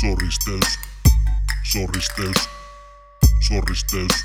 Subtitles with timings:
[0.00, 0.78] Soristeus.
[1.72, 2.48] Soristeus.
[3.48, 4.24] Soristeus.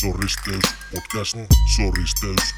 [0.00, 0.74] Soristeus.
[0.94, 1.36] Podcast.
[1.76, 2.54] Soristeus.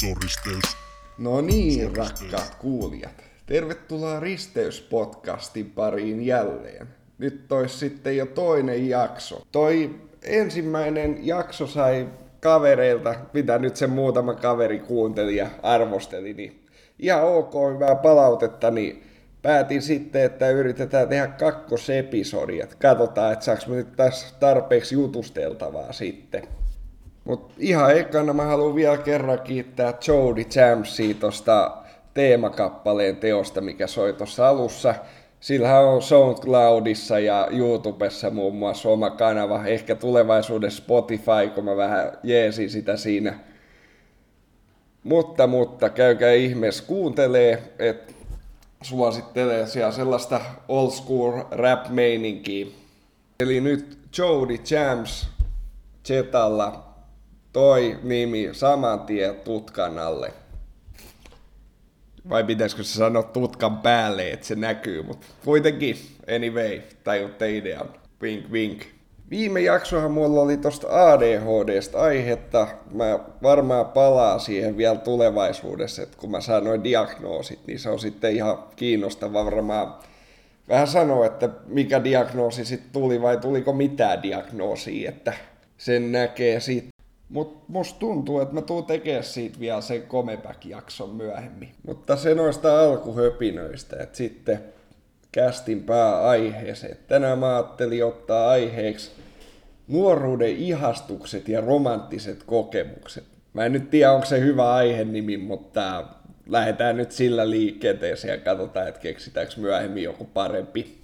[0.00, 0.76] Soristeus.
[1.18, 3.24] No niin, rakkaat kuulijat.
[3.46, 6.88] Tervetuloa Risteyspodcastin pariin jälleen.
[7.18, 9.46] Nyt tois sitten jo toinen jakso.
[9.52, 12.08] Toi ensimmäinen jakso sai
[12.40, 16.64] kavereilta, mitä nyt se muutama kaveri kuunteli ja arvosteli, niin
[16.98, 19.11] ihan ok hyvää palautetta, niin
[19.42, 22.66] päätin sitten, että yritetään tehdä kakkosepisodia.
[22.78, 26.42] Katsotaan, että saaks me nyt tässä tarpeeksi jutusteltavaa sitten.
[27.24, 31.76] Mutta ihan ekana mä haluan vielä kerran kiittää Jody Jamsia tosta
[32.14, 34.94] teemakappaleen teosta, mikä soi tuossa alussa.
[35.40, 42.12] Sillähän on SoundCloudissa ja YouTubessa muun muassa oma kanava, ehkä tulevaisuudessa Spotify, kun mä vähän
[42.22, 43.38] jeesin sitä siinä.
[45.02, 48.12] Mutta, mutta käykää ihmeessä kuuntelee, että
[48.82, 52.66] suosittelee siellä sellaista old school rap meininkiä.
[53.40, 55.28] Eli nyt Jody Jams
[56.08, 56.94] Jetalla
[57.52, 60.32] toi nimi saman tien tutkan alle.
[62.28, 65.96] Vai pitäisikö se sanoa tutkan päälle, että se näkyy, mutta kuitenkin,
[66.36, 67.88] anyway, tajutte idean.
[68.22, 68.82] Wink wink.
[69.32, 72.68] Viime jaksohan mulla oli tosta ADHDsta aihetta.
[72.94, 77.98] Mä varmaan palaan siihen vielä tulevaisuudessa, että kun mä saan noin diagnoosit, niin se on
[77.98, 79.94] sitten ihan kiinnostava varmaan
[80.68, 85.32] vähän sanoa, että mikä diagnoosi sitten tuli vai tuliko mitään diagnoosia, että
[85.78, 86.88] sen näkee siitä.
[87.28, 91.68] Mut musta tuntuu, että mä tuun tekemään siitä vielä sen comeback-jakson myöhemmin.
[91.86, 94.64] Mutta se noista alkuhöpinöistä, että sitten
[95.32, 96.96] kästin pääaiheeseen.
[97.08, 99.21] Tänään mä ajattelin ottaa aiheeksi
[99.92, 103.24] nuoruuden ihastukset ja romanttiset kokemukset.
[103.52, 106.04] Mä en nyt tiedä, onko se hyvä aihenimi, mutta
[106.46, 111.02] lähdetään nyt sillä liikenteeseen ja katsotaan, että keksitäänkö myöhemmin joku parempi.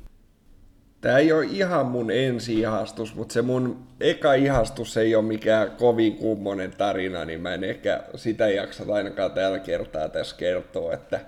[1.00, 6.16] Tää ei ole ihan mun ensi-ihastus, mutta se mun eka ihastus ei ole mikään kovin
[6.16, 11.20] kummonen tarina, niin mä en ehkä sitä jaksa ainakaan tällä kertaa tässä kertoa, että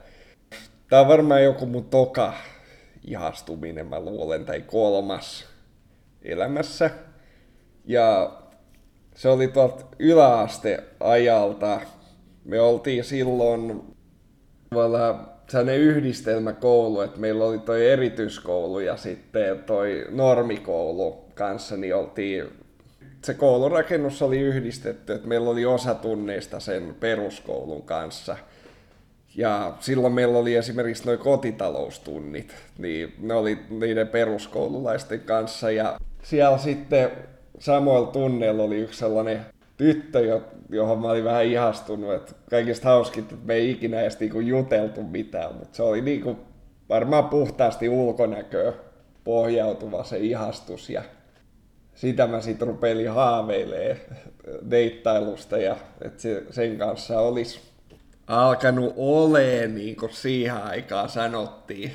[0.89, 2.35] tää on varmaan joku mun toka
[3.05, 5.47] ihastuminen, mä luulen, tai kolmas
[6.23, 6.91] elämässä.
[7.91, 8.33] Ja
[9.15, 11.81] se oli tuolta yläasteajalta.
[12.45, 13.83] Me oltiin silloin
[15.49, 22.45] sellainen yhdistelmäkoulu, että meillä oli toi erityiskoulu ja sitten toi normikoulu kanssa, niin oltiin,
[23.25, 28.37] se koulurakennus oli yhdistetty, että meillä oli osa tunneista sen peruskoulun kanssa.
[29.37, 36.59] Ja silloin meillä oli esimerkiksi noin kotitaloustunnit, niin ne oli niiden peruskoululaisten kanssa ja siellä
[36.59, 37.11] sitten
[37.61, 43.35] samoilla tunneilla oli yksi sellainen tyttö, jo- johon mä olin vähän ihastunut, että kaikista hauskinta,
[43.35, 46.37] että me ei ikinä edes niinku juteltu mitään, mutta se oli niinku
[46.89, 48.73] varmaan puhtaasti ulkonäköä
[49.25, 51.03] pohjautuva se ihastus ja
[51.95, 54.01] sitä mä sitten rupeilin haaveilee
[54.71, 57.61] deittailusta ja että se, sen kanssa olisi
[58.27, 61.93] alkanut oleen niin kuin siihen aikaan sanottiin.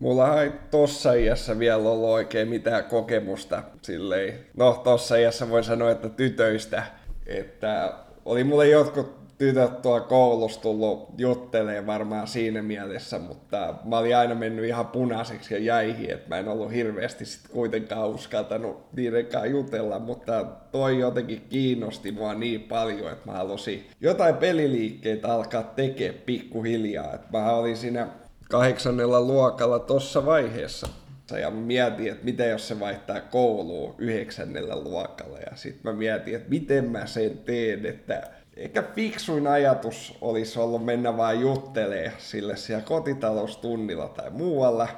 [0.00, 4.38] Mulla ei tossa iässä vielä ollut oikein mitään kokemusta silleen.
[4.56, 6.82] No tossa iässä voi sanoa, että tytöistä.
[7.26, 7.92] Että
[8.24, 14.34] oli mulle jotkut tytöt tuolla koulussa tullut juttelee varmaan siinä mielessä, mutta mä olin aina
[14.34, 19.98] mennyt ihan punaiseksi ja jäihin, että mä en ollut hirveästi sit kuitenkaan uskaltanut niidenkään jutella,
[19.98, 27.14] mutta toi jotenkin kiinnosti mua niin paljon, että mä halusin jotain peliliikkeitä alkaa tekemään pikkuhiljaa,
[27.14, 28.08] että mä olin siinä
[28.50, 30.88] kahdeksannella luokalla tossa vaiheessa.
[31.40, 35.38] Ja mä mietin, että mitä jos se vaihtaa kouluun yhdeksännellä luokalla.
[35.38, 38.22] Ja sitten mä mietin, että miten mä sen teen, että
[38.56, 44.88] ehkä fiksuin ajatus olisi ollut mennä vaan juttelee sille siellä kotitaloustunnilla tai muualla.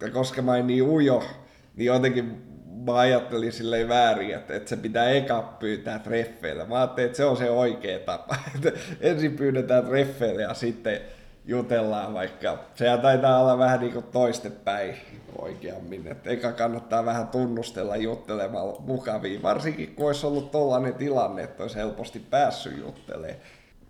[0.00, 1.22] Ja koska mä en niin ujo,
[1.76, 2.42] niin jotenkin
[2.86, 6.64] mä ajattelin silleen väärin, että, että se pitää eka pyytää treffeille.
[6.64, 8.36] Mä ajattelin, että se on se oikea tapa.
[9.00, 11.00] Ensin pyydetään treffeille ja sitten
[11.44, 12.58] jutellaan vaikka.
[12.74, 14.94] Sehän taitaa olla vähän niin kuin toistepäin
[15.38, 16.06] oikeammin.
[16.06, 21.76] Että eka kannattaa vähän tunnustella juttelemalla mukaviin, varsinkin kun olisi ollut tollainen tilanne, että olisi
[21.76, 23.40] helposti päässyt juttelemaan.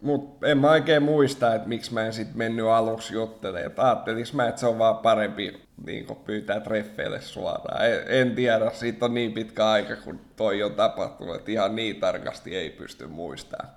[0.00, 3.72] Mutta en mä oikein muista, että miksi mä en sit mennyt aluksi juttelemaan.
[3.72, 7.86] Et Ajattelis mä, että se on vaan parempi niin pyytää treffeille suoraan.
[7.86, 12.00] En, en tiedä, siitä on niin pitkä aika, kun toi on tapahtunut, että ihan niin
[12.00, 13.74] tarkasti ei pysty muistamaan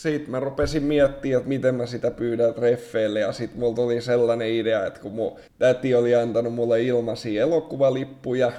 [0.00, 4.48] sitten mä rupesin miettimään, että miten mä sitä pyydän treffeille ja sitten mulla tuli sellainen
[4.48, 8.52] idea, että kun mun täti oli antanut mulle ilmaisia elokuvalippuja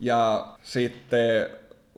[0.00, 1.46] ja sitten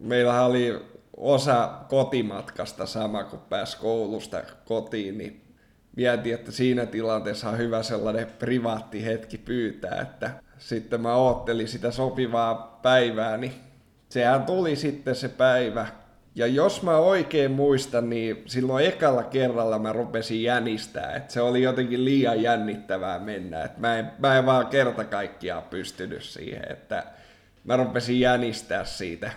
[0.00, 0.82] meillähän oli
[1.16, 5.40] osa kotimatkasta sama, kun pääsi koulusta kotiin, niin
[5.96, 11.90] mietin, että siinä tilanteessa on hyvä sellainen privaatti hetki pyytää, että sitten mä oottelin sitä
[11.90, 13.52] sopivaa päivää, niin
[14.08, 15.86] sehän tuli sitten se päivä.
[16.34, 21.62] Ja jos mä oikein muistan, niin silloin ekalla kerralla mä rupesin jänistää, että se oli
[21.62, 27.04] jotenkin liian jännittävää mennä, että mä en, mä en vaan kerta kaikkiaan pystynyt siihen, että
[27.64, 29.30] mä rupesin jänistää siitä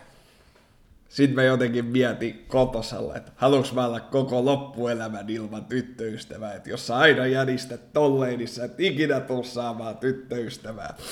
[1.10, 6.88] sitten mä jotenkin mietin kotosalla, että haluanko mä olla koko loppuelämän ilman tyttöystävää, että jos
[6.88, 10.96] sä aina jänistät tolleen, niin sä et ikinä tuu saamaan tyttöystävää.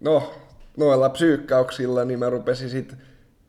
[0.00, 0.34] No,
[0.76, 2.98] noilla psyykkauksilla niin mä rupesin sitten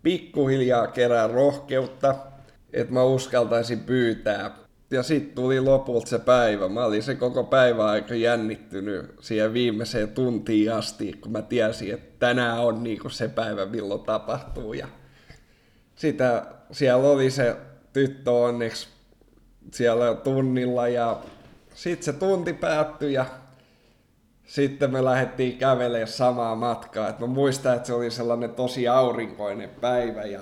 [0.03, 2.15] pikkuhiljaa kerää rohkeutta,
[2.73, 4.55] että mä uskaltaisin pyytää.
[4.91, 6.69] Ja sitten tuli lopulta se päivä.
[6.69, 12.19] Mä olin se koko päivä aika jännittynyt siihen viimeiseen tuntiin asti, kun mä tiesin, että
[12.19, 14.73] tänään on niinku se päivä, milloin tapahtuu.
[14.73, 14.87] Ja
[15.95, 17.55] sitä, siellä oli se
[17.93, 18.87] tyttö onneksi
[19.73, 21.19] siellä tunnilla ja
[21.73, 23.25] sitten se tunti päättyi ja
[24.49, 27.09] sitten me lähdettiin kävelemään samaa matkaa.
[27.09, 30.39] Et mä muistan, että se oli sellainen tosi aurinkoinen päivä ja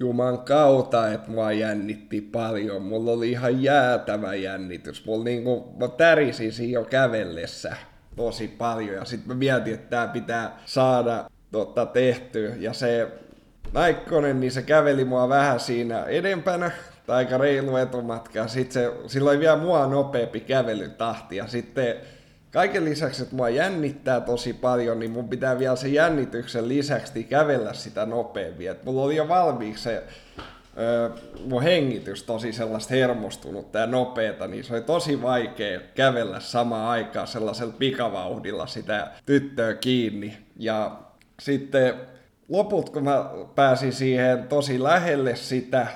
[0.00, 2.82] Juman kautta, että mua jännitti paljon.
[2.82, 5.06] Mulla oli ihan jäätävä jännitys.
[5.06, 7.76] Mulla niinku, mä tärisin jo kävellessä
[8.16, 12.52] tosi paljon ja sitten mä mietin, että tää pitää saada totta, tehty.
[12.58, 13.08] Ja se
[13.72, 16.70] Naikkonen, niin se käveli mua vähän siinä edempänä,
[17.06, 18.48] tai aika reilu etumatka.
[18.48, 21.36] Sitten se, sillä oli vielä mua nopeampi kävelytahti.
[21.36, 21.96] Ja sitten
[22.50, 27.72] kaiken lisäksi, että mua jännittää tosi paljon, niin mun pitää vielä se jännityksen lisäksi kävellä
[27.72, 28.70] sitä nopeammin.
[28.70, 30.02] Et mulla oli jo valmiiksi se
[30.78, 31.10] öö,
[31.46, 37.26] mun hengitys tosi sellaista hermostunut ja nopeeta, niin se oli tosi vaikea kävellä samaan aikaan
[37.26, 40.38] sellaisella pikavauhdilla sitä tyttöä kiinni.
[40.56, 40.98] Ja
[41.40, 41.94] sitten
[42.48, 45.86] loput, kun mä pääsin siihen tosi lähelle sitä,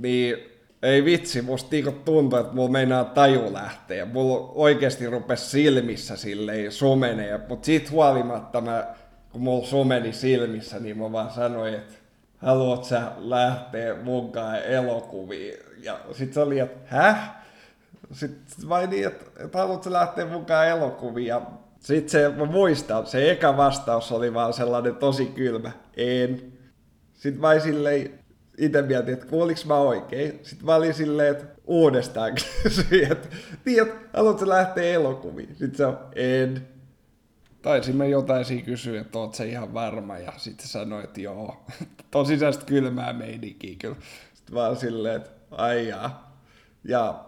[0.00, 0.51] niin
[0.82, 4.04] ei vitsi, musta niinku tuntui, että mulla meinaa taju lähteä.
[4.04, 8.86] Mulla oikeasti rupesi silmissä silleen sumenee, mutta siitä huolimatta mä,
[9.32, 11.94] kun mulla sumeni silmissä, niin mä vaan sanoin, että
[12.38, 15.54] haluat sä lähteä munkaan elokuviin?
[15.82, 17.30] Ja sit se oli, että häh?
[18.12, 21.26] Sitten vai niin, että, että haluat sä lähteä mukaan elokuviin?
[21.26, 21.42] Ja
[21.80, 25.70] sitten se, mä muistan, se eka vastaus oli vaan sellainen tosi kylmä.
[25.96, 26.52] En.
[27.12, 28.21] Sitten mä silleen,
[28.62, 30.40] itse mietin, että kuuliks mä oikein.
[30.42, 32.32] Sitten mä olin silleen, että uudestaan
[32.62, 33.28] kysyin, että
[33.64, 35.48] tiedät, haluatko lähteä elokuviin?
[35.48, 36.68] Sitten se on, en.
[37.62, 41.64] Taisimme jotain siinä kysyä, että oot se ihan varma, ja sitten sanoi, että joo.
[42.10, 43.96] Tosi sellaista kylmää meininkiä kyllä.
[44.34, 46.38] Sitten vaan silleen, että aijaa.
[46.84, 47.24] Ja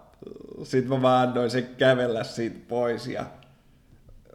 [0.62, 3.26] sitten mä vaan annoin sen kävellä siitä pois, ja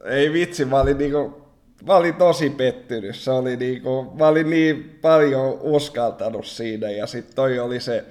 [0.05, 1.48] ei vitsi, mä olin niinku,
[1.87, 3.15] mä olin tosi pettynyt.
[3.15, 8.05] Se oli niinku, mä olin niin paljon uskaltanut siinä ja sitten toi oli se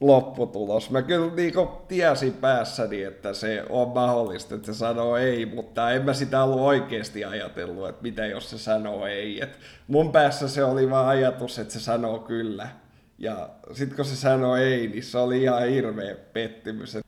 [0.00, 0.90] lopputulos.
[0.90, 6.04] Mä kyllä niinku tiesin päässäni, että se on mahdollista, että se sanoo ei, mutta en
[6.04, 9.42] mä sitä ollut oikeasti ajatellut, että mitä jos se sanoo ei.
[9.42, 12.68] Et mun päässä se oli vaan ajatus, että se sanoo kyllä.
[13.18, 16.98] Ja sitten kun se sanoi ei, niin se oli ihan hirveä pettymys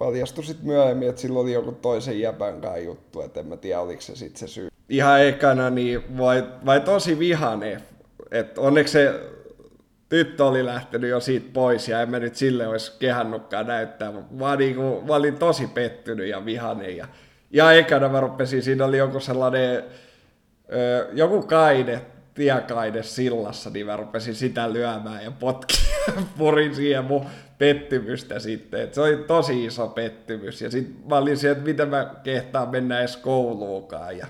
[0.00, 3.80] paljastui sitten myöhemmin, että silloin oli joku toisen jäpän kanssa juttu, että en mä tiedä
[3.80, 4.68] oliko se sitten se syy.
[4.88, 7.82] Ihan ekana niin vai, vai tosi vihane,
[8.30, 9.20] että onneksi se
[10.08, 14.56] tyttö oli lähtenyt jo siitä pois ja en mä nyt sille olisi kehannutkaan näyttää, mä,
[14.56, 17.06] niinku, mä olin tosi pettynyt ja vihane ja,
[17.50, 19.84] ja ekana mä rupesin, siinä oli joku sellainen,
[21.12, 22.00] joku kaide,
[22.40, 27.26] tiekaide sillassa, niin mä rupesin sitä lyömään ja potkia, purin siihen mun
[27.58, 28.80] pettymystä sitten.
[28.80, 30.62] Et se oli tosi iso pettymys.
[30.62, 34.18] Ja sitten mä olin siellä, että miten mä kehtaan mennä edes kouluukaan.
[34.18, 34.26] Ja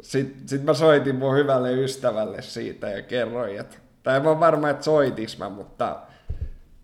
[0.00, 4.84] sitten sit mä soitin mun hyvälle ystävälle siitä ja kerroin, että, tai mä varma, että
[4.84, 5.96] soitis mä, mutta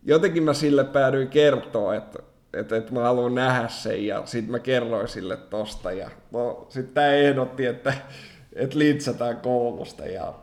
[0.02, 2.18] jotenkin mä sille päädyin kertoa, että
[2.54, 6.94] että, että mä haluan nähdä sen ja sitten mä kerroin sille tosta ja no, sitten
[6.94, 7.92] tää ehdotti, että,
[8.52, 10.34] että litsataan koulusta ja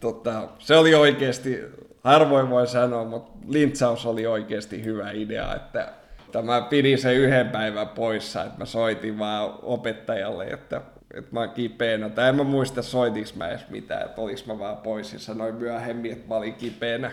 [0.00, 1.60] tota, se oli oikeasti
[2.04, 5.92] harvoin voi sanoa, mutta lintsaus oli oikeasti hyvä idea, että,
[6.24, 10.80] että mä pidin sen yhden päivän poissa, että mä soitin vaan opettajalle, että,
[11.14, 14.58] että mä oon kipeänä, tai en mä muista soitiks mä edes mitään, että oliks mä
[14.58, 17.10] vaan pois ja sanoin myöhemmin, että mä olin kipeänä.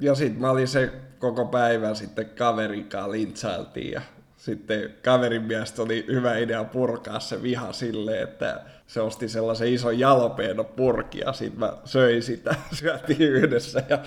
[0.00, 4.02] Ja sitten mä olin se koko päivän sitten kaverikaan lintsailtiin ja
[4.36, 9.98] sitten kaverin mielestä oli hyvä idea purkaa se viha silleen, että se osti sellaisen ison
[9.98, 13.98] jalopeeno purki ja sitten mä söin sitä, syötiin yhdessä ja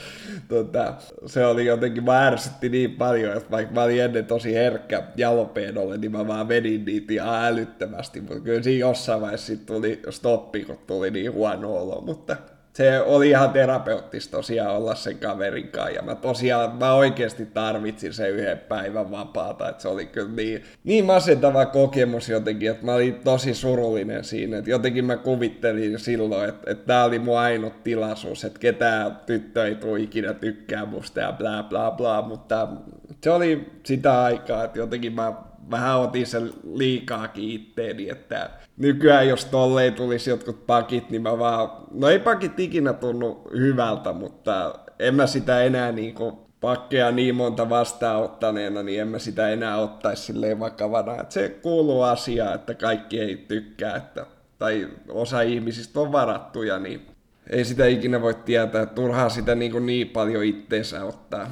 [0.48, 0.94] tota,
[1.26, 5.98] se oli jotenkin, mä ärsytti niin paljon, että vaikka mä olin ennen tosi herkkä jalopeenolle,
[5.98, 10.78] niin mä vaan vedin niitä ihan älyttömästi, mutta kyllä siinä jossain vaiheessa tuli stoppi, kun
[10.88, 12.38] tuli niin huono olo, mutta
[12.74, 15.92] se oli ihan terapeuttista tosiaan olla sen kaverin kanssa.
[15.92, 19.70] Ja mä tosiaan, mä oikeasti tarvitsin sen yhden päivän vapaata.
[19.70, 24.58] Että se oli kyllä niin, niin masentava kokemus jotenkin, että mä olin tosi surullinen siinä.
[24.58, 29.66] Että jotenkin mä kuvittelin silloin, että, että tää oli mun ainut tilaisuus, että ketään tyttö
[29.66, 32.22] ei tule ikinä tykkää musta ja bla bla bla.
[32.22, 32.68] Mutta
[33.24, 35.34] se oli sitä aikaa, että jotenkin mä
[35.72, 41.70] vähän otin sen liikaakin itteeni, että nykyään jos tolleen tulisi jotkut pakit, niin mä vaan,
[41.92, 47.70] no ei pakit ikinä tunnu hyvältä, mutta en mä sitä enää niinku pakkeja niin monta
[47.70, 51.22] vastaanottaneena, niin en mä sitä enää ottaisi silleen vakavana.
[51.22, 54.26] Että se kuuluu asiaan, että kaikki ei tykkää, että,
[54.60, 57.08] tai osa ihmisistä on varattuja, niin
[57.50, 61.52] ei sitä ikinä voi tietää, turhaa sitä niin, kuin niin paljon itteensä ottaa.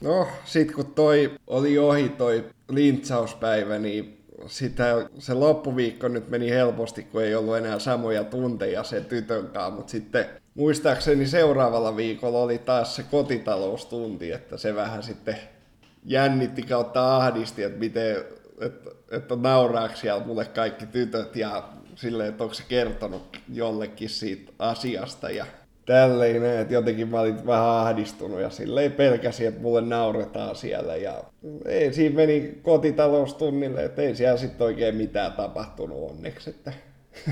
[0.00, 7.02] No, sit kun toi oli ohi toi lintsauspäivä, niin sitä, se loppuviikko nyt meni helposti,
[7.02, 12.58] kun ei ollut enää samoja tunteja sen tytön kanssa, mutta sitten muistaakseni seuraavalla viikolla oli
[12.58, 15.36] taas se kotitaloustunti, että se vähän sitten
[16.04, 18.16] jännitti kautta ahdisti, että miten,
[18.60, 24.52] että, että nauraako siellä mulle kaikki tytöt ja silleen, että onko se kertonut jollekin siitä
[24.58, 25.46] asiasta ja
[25.88, 31.24] tälleen, että jotenkin mä olin vähän ahdistunut ja silleen pelkäsin, että mulle nauretaan siellä ja
[31.66, 36.72] ei, siinä meni kotitaloustunnille, että ei siellä sitten oikein mitään tapahtunut onneksi, että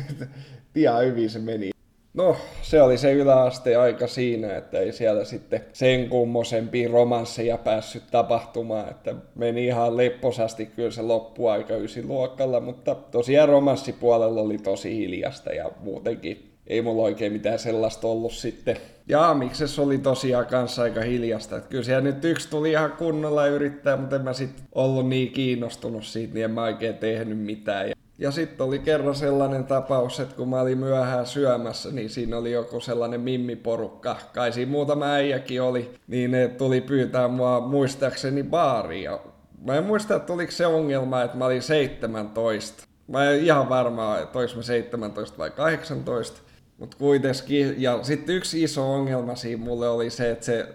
[0.75, 1.71] pian hyvin se meni.
[2.15, 8.03] No, se oli se yläaste aika siinä, että ei siellä sitten sen kummosempia romansseja päässyt
[8.11, 15.53] tapahtumaan, että meni ihan lepposasti kyllä se loppuaika luokalla, mutta tosiaan romanssipuolella oli tosi hiljasta
[15.53, 18.77] ja muutenkin ei mulla oikein mitään sellaista ollut sitten.
[19.09, 21.57] Ja miksi oli tosiaan kanssa aika hiljasta.
[21.57, 25.33] Että kyllä siellä nyt yksi tuli ihan kunnolla yrittää, mutta en mä sitten ollut niin
[25.33, 27.91] kiinnostunut siitä, niin en mä oikein tehnyt mitään.
[28.19, 32.53] Ja, sitten oli kerran sellainen tapaus, että kun mä olin myöhään syömässä, niin siinä oli
[32.53, 39.19] joku sellainen mimmiporukka, kai siinä muutama äijäkin oli, niin ne tuli pyytää mua muistaakseni baaria.
[39.65, 42.83] Mä en muista, että tuliko se ongelma, että mä olin 17.
[43.09, 46.41] Mä en ihan varma, että olis mä 17 vai 18.
[46.79, 50.69] Mutta kuitenkin, ja sitten yksi iso ongelma siinä mulle oli se, että se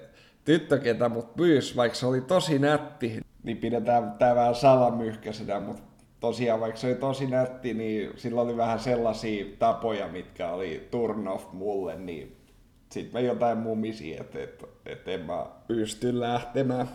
[0.46, 5.84] tyttö, ketä mut pyysi, vaikka se oli tosi nätti, niin pidetään tää vähän salamyhkäisenä, mutta
[6.20, 11.27] tosiaan vaikka se oli tosi nätti, niin sillä oli vähän sellaisia tapoja, mitkä oli turn
[11.27, 12.38] off mulle, niin
[12.91, 16.89] sitten mä jotain mumisi, että et, et en mä pysty lähtemään.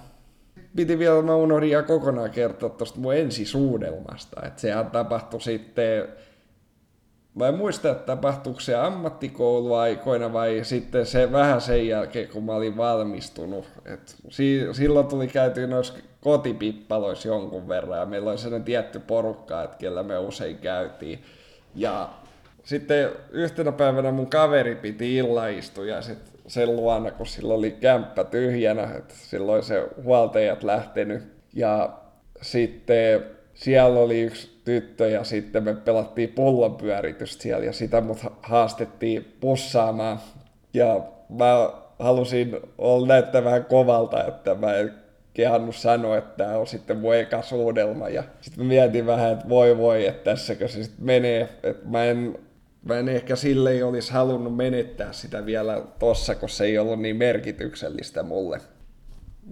[0.77, 6.09] Piti vielä, mä unohdin kokonaan kertoa tuosta mun ensisuudelmasta, että sehän tapahtui sitten
[7.37, 12.53] Mä en muista, että tapahtuiko se ammattikouluaikoina vai sitten se vähän sen jälkeen, kun mä
[12.53, 13.65] olin valmistunut.
[13.85, 19.63] Et si- silloin tuli käyty noissa kotipippaloissa jonkun verran ja meillä oli sellainen tietty porukka,
[19.63, 21.19] että kellä me usein käytiin.
[21.75, 22.09] Ja
[22.65, 28.95] sitten yhtenä päivänä mun kaveri piti illaistuja sit sen luona, kun sillä oli kämppä tyhjänä,
[28.97, 31.23] että silloin se huoltajat lähtenyt.
[31.55, 31.99] Ja
[32.43, 33.25] sitten
[33.55, 40.21] siellä oli yksi tyttö ja sitten me pelattiin pullonpyöritystä siellä ja sitä mut haastettiin pussaamaan.
[40.75, 44.95] Ja mä halusin olla näyttää vähän kovalta, että mä en
[45.35, 48.09] kehannut sanoa, että tämä on sitten mun eka suudelma.
[48.09, 51.49] Ja sitten mietin vähän, että voi voi, että tässäkö se sitten menee.
[51.63, 52.39] Että mä en,
[52.83, 57.01] mä en ehkä sille ei olisi halunnut menettää sitä vielä tossa, kun se ei ollut
[57.01, 58.61] niin merkityksellistä mulle.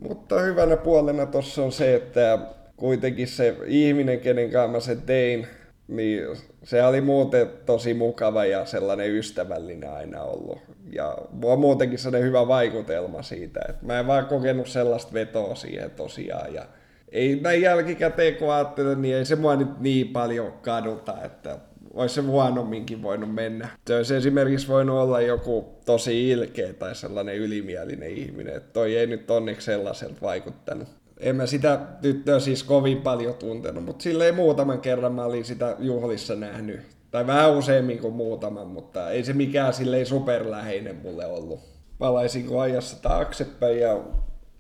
[0.09, 2.39] Mutta hyvänä puolena tossa on se, että
[2.77, 5.47] kuitenkin se ihminen, kenen kanssa mä sen tein,
[5.89, 6.25] niin
[6.63, 10.59] se oli muuten tosi mukava ja sellainen ystävällinen aina ollut.
[10.93, 15.91] Ja on muutenkin sellainen hyvä vaikutelma siitä, että mä en vaan kokenut sellaista vetoa siihen
[15.91, 16.55] tosiaan.
[16.55, 16.67] Ja
[17.13, 21.59] ei näin jälkikäteen kun ajattelen, niin ei se mua nyt niin paljon kaduta, että
[21.95, 23.69] olisi se huonomminkin voinut mennä.
[23.87, 29.07] Se olisi esimerkiksi voinut olla joku tosi ilkeä tai sellainen ylimielinen ihminen, että toi ei
[29.07, 30.89] nyt onneksi sellaiselta vaikuttanut
[31.25, 35.77] en mä sitä tyttöä siis kovin paljon tuntenut, mutta silleen muutaman kerran mä olin sitä
[35.79, 36.81] juhlissa nähnyt.
[37.11, 41.61] Tai vähän useammin kuin muutaman, mutta ei se mikään silleen superläheinen mulle ollut.
[41.99, 44.01] Palaisinko ajassa taaksepäin ja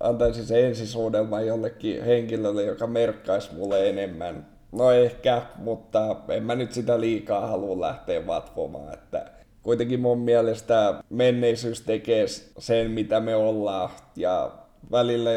[0.01, 4.47] antaisin se ensisuudelman jollekin henkilölle, joka merkkaisi mulle enemmän.
[4.73, 9.31] No ehkä, mutta en mä nyt sitä liikaa halua lähteä vatvomaan, että
[9.63, 12.27] kuitenkin mun mielestä menneisyys tekee
[12.59, 14.51] sen, mitä me ollaan, ja
[14.91, 15.31] välillä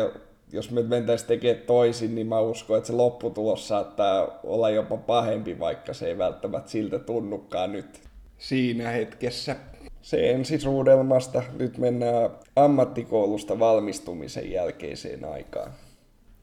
[0.54, 5.60] jos me mentäisiin tekemään toisin, niin mä uskon, että se lopputulos saattaa olla jopa pahempi,
[5.60, 8.02] vaikka se ei välttämättä siltä tunnukaan nyt
[8.38, 9.56] siinä hetkessä.
[10.02, 15.72] Se ensisuudelmasta nyt mennään ammattikoulusta valmistumisen jälkeiseen aikaan.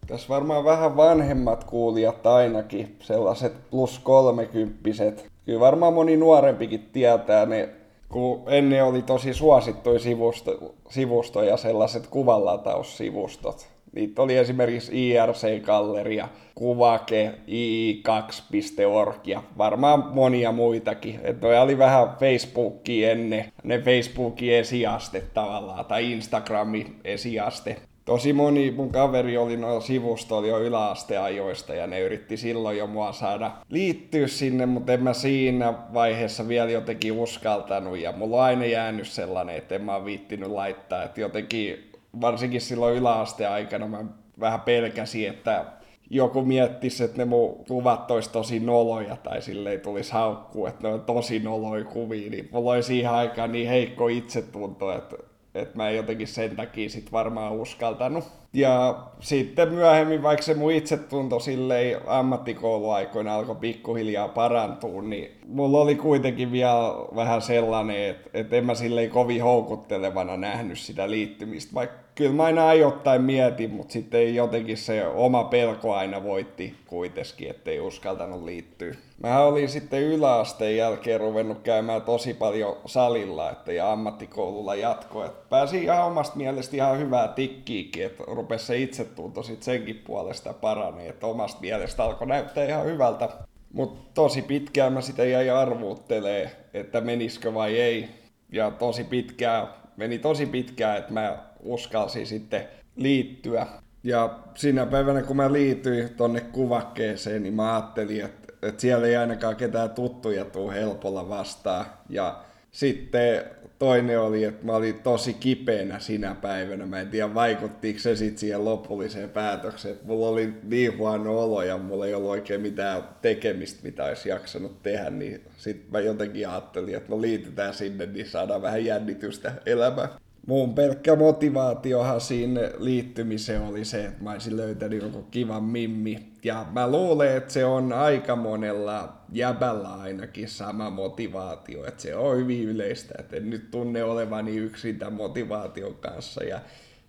[0.06, 5.26] Tässä varmaan vähän vanhemmat kuulijat ainakin, sellaiset plus kolmekymppiset.
[5.44, 7.68] Kyllä varmaan moni nuorempikin tietää ne
[8.14, 13.73] kun ennen oli tosi suosittuja sivusto, sivustoja, sellaiset kuvanlataussivustot.
[13.94, 21.20] Niitä oli esimerkiksi IRC-galleria, Kuvake, ii2.org ja varmaan monia muitakin.
[21.22, 28.70] Että ne oli vähän Facebookia ennen, ne Facebookin esiaste tavallaan, tai Instagramin esiaste tosi moni
[28.70, 34.26] mun kaveri oli noilla sivustoilla jo yläasteajoista ja ne yritti silloin jo mua saada liittyä
[34.26, 39.56] sinne, mutta en mä siinä vaiheessa vielä jotenkin uskaltanut ja mulla on aina jäänyt sellainen,
[39.56, 44.04] että en mä viittinyt laittaa, että jotenkin varsinkin silloin yläasteaikana mä
[44.40, 45.64] vähän pelkäsin, että
[46.10, 50.88] joku miettisi, että ne mun kuvat olisi tosi noloja tai sille ei tulisi haukkua, että
[50.88, 55.16] ne on tosi noloja kuvia, niin mulla oli siihen aikaan niin heikko itsetunto, että
[55.54, 58.24] että mä en jotenkin sen takia sit varmaan uskaltanut.
[58.54, 65.94] Ja sitten myöhemmin, vaikka se mun itsetunto silleen ammattikouluaikoina alkoi pikkuhiljaa parantua, niin mulla oli
[65.94, 72.04] kuitenkin vielä vähän sellainen, että, että en mä silleen kovin houkuttelevana nähnyt sitä liittymistä, vaikka
[72.14, 77.80] kyllä mä aina ajoittain mietin, mutta sitten jotenkin se oma pelko aina voitti kuitenkin, ettei
[77.80, 78.94] uskaltanut liittyä.
[79.22, 85.28] Mä olin sitten yläasteen jälkeen ruvennut käymään tosi paljon salilla että ja ammattikoululla jatkoa.
[85.50, 91.08] Pääsin ihan omasta mielestä ihan hyvää tikkiikin, että rupesi se itsetunto sitten senkin puolesta paranee,
[91.08, 93.28] että omasta mielestä alkoi näyttää ihan hyvältä.
[93.72, 98.08] Mutta tosi pitkään mä sitä jäi arvuuttelee, että menisikö vai ei.
[98.52, 103.66] Ja tosi pitkään, meni tosi pitkään, että mä uskalsin sitten liittyä.
[104.02, 109.16] Ja siinä päivänä, kun mä liityin tonne kuvakkeeseen, niin mä ajattelin, että, että siellä ei
[109.16, 111.86] ainakaan ketään tuttuja tuu helpolla vastaan.
[112.08, 112.44] Ja
[112.74, 113.42] sitten
[113.78, 116.86] toinen oli, että mä olin tosi kipeänä sinä päivänä.
[116.86, 119.96] Mä en tiedä, vaikuttiko se sitten siihen lopulliseen päätökseen.
[120.02, 124.82] Mulla oli niin huono olo ja mulla ei ollut oikein mitään tekemistä, mitä olisi jaksanut
[124.82, 125.10] tehdä.
[125.10, 130.08] Niin sitten mä jotenkin ajattelin, että me liitytään sinne, niin saadaan vähän jännitystä elämään
[130.46, 136.33] mun pelkkä motivaatiohan siinä liittymiseen oli se, että mä olisin löytänyt joku kivan mimmi.
[136.44, 142.36] Ja mä luulen, että se on aika monella jäbällä ainakin sama motivaatio, että se on
[142.36, 146.44] hyvin yleistä, että en nyt tunne olevani yksin tämän motivaation kanssa.
[146.44, 146.60] Ja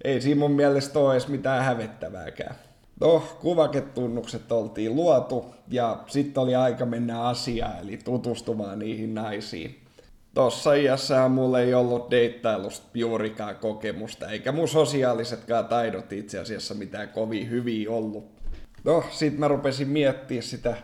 [0.03, 2.55] ei siinä mun mielestä ole edes mitään hävettävääkään.
[2.99, 9.85] No, kuvaketunnukset oltiin luotu ja sitten oli aika mennä asiaan, eli tutustumaan niihin naisiin
[10.33, 17.09] tossa iässä mulla ei ollut deittailusta juurikaan kokemusta, eikä mun sosiaalisetkaan taidot itse asiassa mitään
[17.09, 18.34] kovin hyviä ollut.
[18.85, 20.75] No, sit mä rupesin miettiä sitä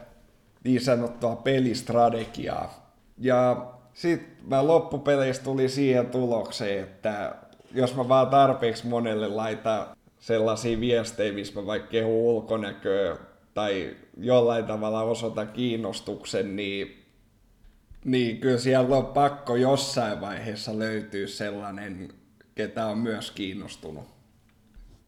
[0.63, 2.93] niin sanottua pelistrategiaa.
[3.17, 7.35] Ja sit mä loppupeleissä tuli siihen tulokseen, että
[7.73, 9.85] jos mä vaan tarpeeksi monelle laitan
[10.19, 13.17] sellaisia viestejä, missä mä vaikka kehun ulkonäköä
[13.53, 16.97] tai jollain tavalla osoitan kiinnostuksen, niin
[18.05, 22.09] niin, kyllä siellä on pakko jossain vaiheessa löytyä sellainen,
[22.55, 24.20] ketä on myös kiinnostunut.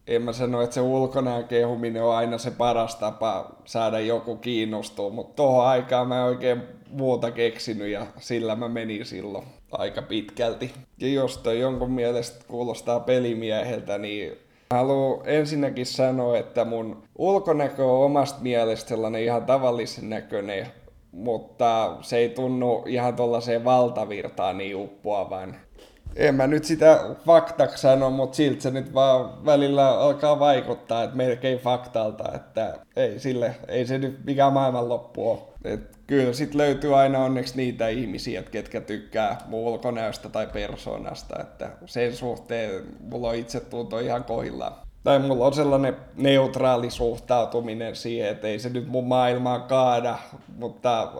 [0.06, 5.10] En mä sano, että se ulkonäön kehuminen on aina se paras tapa saada joku kiinnostua,
[5.10, 10.72] mutta tuohon aikaan mä en oikein muuta keksinyt ja sillä mä menin silloin aika pitkälti.
[10.98, 14.32] Ja jos toi jonkun mielestä kuulostaa pelimieheltä, niin
[14.70, 20.66] haluan ensinnäkin sanoa, että mun ulkonäkö on omasta mielestä sellainen ihan tavallisen näköinen
[21.14, 25.56] mutta se ei tunnu ihan tuollaiseen valtavirtaan niin uppoavan.
[26.16, 31.16] En mä nyt sitä faktaksi sano, mutta siltä se nyt vaan välillä alkaa vaikuttaa, että
[31.16, 35.38] melkein faktalta, että ei sille, ei se nyt mikään maailmanloppu ole.
[35.64, 41.70] Et kyllä sit löytyy aina onneksi niitä ihmisiä, ketkä tykkää mun ulkonäöstä tai persoonasta, että
[41.86, 44.74] sen suhteen mulla on itse tunto ihan kohillaan
[45.04, 50.18] tai mulla on sellainen neutraali suhtautuminen siihen, että ei se nyt mun maailmaa kaada,
[50.56, 51.12] mutta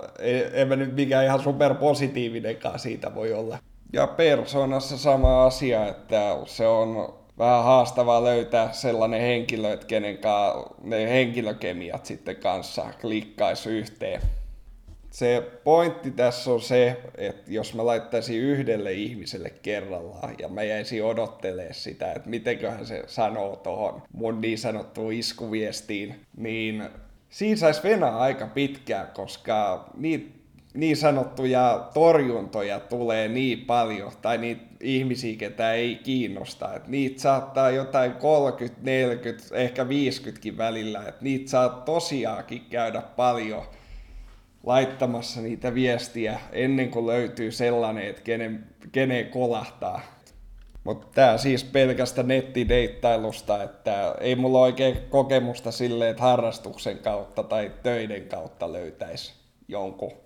[0.53, 3.59] en mä nyt mikään ihan superpositiivinenkaan siitä voi olla.
[3.95, 10.19] Ja persoonassa sama asia, että se on vähän haastavaa löytää sellainen henkilö, että kenen
[10.83, 14.21] ne henkilökemiat sitten kanssa klikkaisi yhteen.
[15.11, 21.05] Se pointti tässä on se, että jos mä laittaisin yhdelle ihmiselle kerrallaan ja mä jäisin
[21.05, 26.89] odottelemaan sitä, että mitenköhän se sanoo tuohon mun niin sanottuun iskuviestiin, niin
[27.31, 30.44] siinä saisi venää aika pitkään, koska niitä
[30.75, 36.75] niin sanottuja torjuntoja tulee niin paljon, tai niitä ihmisiä, ketä ei kiinnosta.
[36.75, 41.05] että niitä saattaa jotain 30, 40, ehkä 50kin välillä.
[41.09, 43.63] että niitä saa tosiaankin käydä paljon
[44.67, 50.01] laittamassa niitä viestiä ennen kuin löytyy sellainen, että kenen, kenen kolahtaa.
[50.85, 57.73] Mutta tämä siis pelkästä nettideittailusta, että ei mulla oikein kokemusta silleen, että harrastuksen kautta tai
[57.83, 59.33] töiden kautta löytäisi
[59.69, 60.24] jonkun.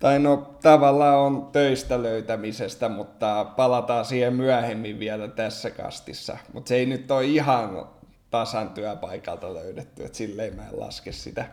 [0.00, 6.38] Tai no tavallaan on töistä löytämisestä, mutta palataan siihen myöhemmin vielä tässä kastissa.
[6.52, 7.88] Mutta se ei nyt ole ihan
[8.30, 11.46] tasan työpaikalta löydetty, että silleen mä en laske sitä.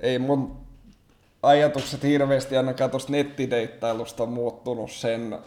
[0.00, 0.56] Ei mun
[1.42, 5.38] ajatukset hirveästi ainakaan tuosta nettideittailusta on muuttunut sen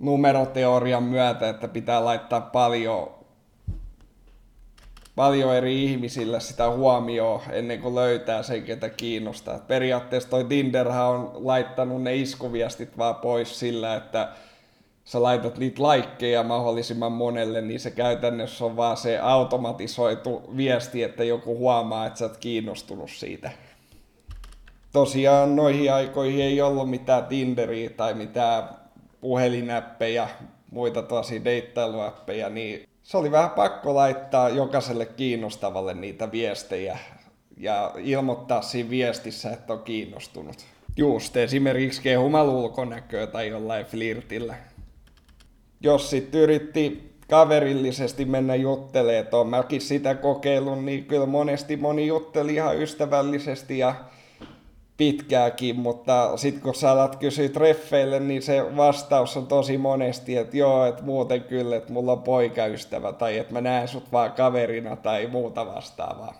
[0.00, 3.19] numeroteorian myötä, että pitää laittaa paljon,
[5.16, 9.58] paljon eri ihmisille sitä huomioon ennen kuin löytää sen, ketä kiinnostaa.
[9.58, 14.28] Periaatteessa toi Tinderhan on laittanut ne iskuviestit vaan pois sillä, että
[15.04, 21.24] sä laitat niitä laikkeja mahdollisimman monelle, niin se käytännössä on vaan se automatisoitu viesti, että
[21.24, 23.50] joku huomaa, että sä oot kiinnostunut siitä.
[24.92, 28.68] Tosiaan noihin aikoihin ei ollut mitään Tinderiä tai mitään
[29.20, 30.28] puhelinäppejä,
[30.70, 36.98] muita tosi deittailuäppejä, niin se oli vähän pakko laittaa jokaiselle kiinnostavalle niitä viestejä
[37.56, 40.56] ja ilmoittaa siinä viestissä, että on kiinnostunut.
[40.96, 44.54] Just esimerkiksi kehumalla ulkonäköä tai jollain flirtillä
[45.80, 52.06] jos sitten yritti kaverillisesti mennä juttelemaan, että on mäkin sitä kokeillut, niin kyllä monesti moni
[52.06, 53.94] jutteli ihan ystävällisesti ja
[55.00, 60.56] pitkääkin, mutta sitten kun sä alat kysyä treffeille, niin se vastaus on tosi monesti, että
[60.56, 64.96] joo, että muuten kyllä, että mulla on poikaystävä tai että mä näen sut vaan kaverina
[64.96, 66.34] tai muuta vastaavaa.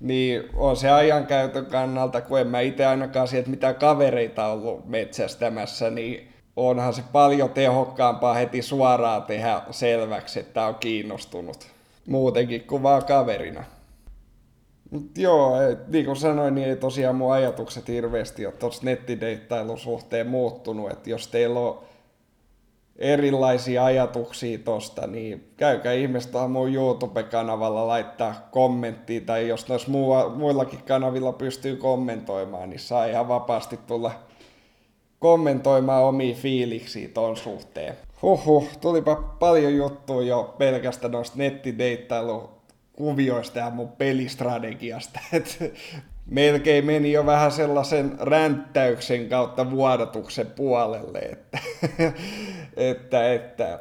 [0.00, 5.90] Niin on se ajankäytön kannalta, kun en mä itse ainakaan sieltä mitään kavereita ollut metsästämässä,
[5.90, 11.66] niin onhan se paljon tehokkaampaa heti suoraan tehdä selväksi, että on kiinnostunut
[12.06, 13.64] muutenkin kuin vaan kaverina.
[14.90, 15.52] Mut joo,
[15.88, 21.10] niin kuin sanoin, niin ei tosiaan mun ajatukset hirveästi ole tuossa nettideittailun suhteen muuttunut, että
[21.10, 21.78] jos teillä on
[22.98, 29.90] erilaisia ajatuksia tosta, niin käykää ihmeessä mun YouTube-kanavalla laittaa kommenttia, tai jos noissa
[30.36, 34.12] muillakin kanavilla pystyy kommentoimaan, niin saa ihan vapaasti tulla
[35.18, 37.94] kommentoimaan omia fiiliksiä ton suhteen.
[38.22, 42.55] Huhhuh, tulipa paljon juttuja jo pelkästään noista nettideittailu
[42.96, 45.20] kuvioista ja mun pelistrategiasta.
[45.32, 45.74] Et
[46.26, 51.58] melkein meni jo vähän sellaisen ränttäyksen kautta vuodatuksen puolelle, että,
[52.76, 53.80] että, että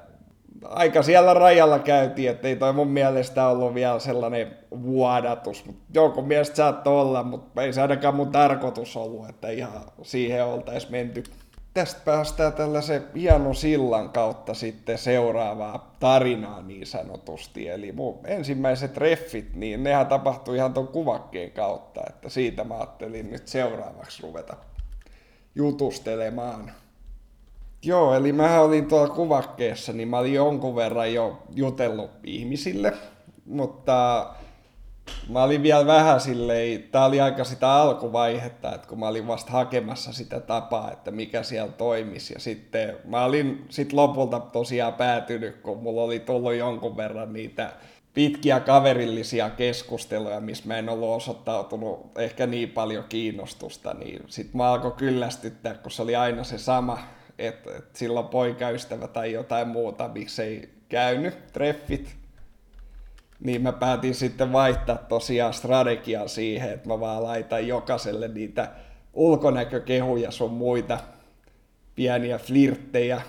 [0.63, 5.65] aika siellä rajalla käytiin, että ei toi mun mielestä ollut vielä sellainen vuodatus.
[5.93, 10.91] Jonkun mielestä saattoi olla, mutta ei se ainakaan mun tarkoitus ollut, että ihan siihen oltaisiin
[10.91, 11.23] menty.
[11.75, 17.67] Tästä päästään tällaisen hienon sillan kautta sitten seuraavaa tarinaa niin sanotusti.
[17.69, 23.31] Eli mun ensimmäiset treffit, niin nehän tapahtui ihan ton kuvakkeen kautta, että siitä mä ajattelin
[23.31, 24.57] nyt seuraavaksi ruveta
[25.55, 26.71] jutustelemaan.
[27.83, 32.93] Joo, eli mä olin tuolla kuvakkeessa, niin mä olin jonkun verran jo jutellut ihmisille,
[33.45, 34.27] mutta
[35.29, 39.51] mä olin vielä vähän silleen, tää oli aika sitä alkuvaihetta, että kun mä olin vasta
[39.51, 42.33] hakemassa sitä tapaa, että mikä siellä toimisi.
[42.33, 47.73] Ja sitten mä olin sit lopulta tosiaan päätynyt, kun mulla oli tullut jonkun verran niitä
[48.13, 54.71] pitkiä kaverillisia keskusteluja, missä mä en ollut osoittautunut ehkä niin paljon kiinnostusta, niin sit mä
[54.71, 56.97] alkoi kyllästyttää, kun se oli aina se sama
[57.39, 62.15] että et silloin poikaystävä tai jotain muuta, miksei käynyt treffit,
[63.39, 68.71] niin mä päätin sitten vaihtaa tosiaan strategiaa siihen, että mä vaan laitan jokaiselle niitä
[69.13, 70.97] ulkonäkökehuja sun muita
[71.95, 73.21] pieniä flirttejä.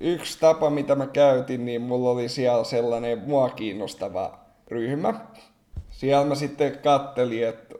[0.00, 5.20] Yksi tapa, mitä mä käytin, niin mulla oli siellä sellainen mua kiinnostava ryhmä.
[5.90, 7.74] Siellä mä sitten kattelin, että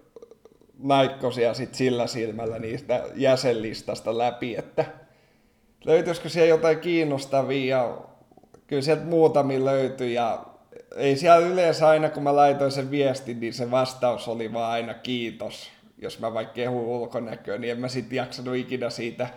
[0.78, 4.84] naikkosia sit sillä silmällä niistä jäsenlistasta läpi, että
[5.84, 7.88] löytyisikö siellä jotain kiinnostavia
[8.66, 10.46] kyllä sieltä muutamia löytyi ja
[10.96, 14.94] ei siellä yleensä aina kun mä laitoin sen viestin, niin se vastaus oli vaan aina
[14.94, 15.70] kiitos.
[15.98, 19.28] Jos mä vaikka kehun ulkonäköä, niin en mä sit jaksanut ikinä siitä.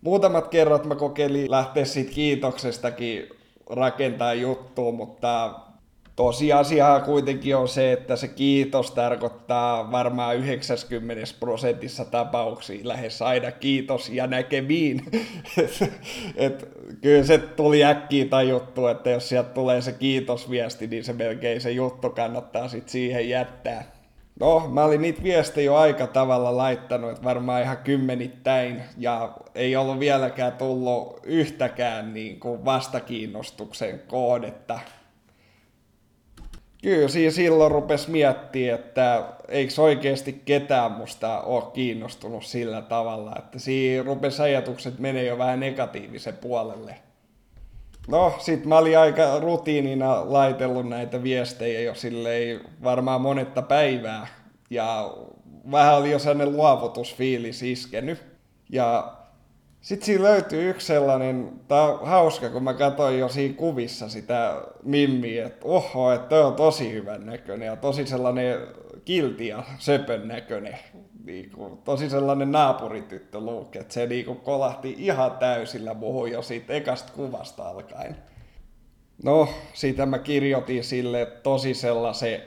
[0.00, 3.28] Muutamat kerrat mä kokeilin lähteä siitä kiitoksestakin
[3.70, 5.54] rakentaa juttua, mutta
[6.16, 14.08] tosiasia kuitenkin on se, että se kiitos tarkoittaa varmaan 90 prosentissa tapauksia lähes aina kiitos
[14.08, 15.02] ja näkemiin.
[15.62, 15.92] et,
[16.36, 16.68] et,
[17.00, 21.70] kyllä se tuli äkkiä tajuttu, että jos sieltä tulee se kiitosviesti, niin se melkein se
[21.70, 23.96] juttu kannattaa sitten siihen jättää.
[24.40, 29.76] No, mä olin niitä viestejä jo aika tavalla laittanut, että varmaan ihan kymmenittäin, ja ei
[29.76, 34.80] ollut vieläkään tullut yhtäkään niin kuin vastakiinnostuksen koodetta
[36.82, 43.58] Kyllä, siinä silloin rupesi miettimään, että eikö oikeasti ketään musta ole kiinnostunut sillä tavalla, että
[43.58, 46.94] siinä rupesi ajatukset menee jo vähän negatiivisen puolelle.
[48.08, 54.26] No, sit mä olin aika rutiinina laitellut näitä viestejä jo silleen varmaan monetta päivää.
[54.70, 55.14] Ja
[55.70, 58.24] vähän oli jo sellainen luovutusfiilis iskenyt.
[58.70, 59.15] Ja
[59.86, 64.62] sitten siinä löytyy yksi sellainen, tää on hauska, kun mä katsoin jo siinä kuvissa sitä
[64.82, 68.58] Mimmiä, että oho, että toi on tosi hyvän näköinen ja tosi sellainen
[69.04, 70.78] kilti ja söpön näköinen.
[71.24, 77.12] Niinku, tosi sellainen naapurityttö Luke, että se niinku kolahti ihan täysillä muuhun jo siitä ekasta
[77.12, 78.16] kuvasta alkaen.
[79.24, 82.40] No, siitä mä kirjoitin sille tosi sellaisen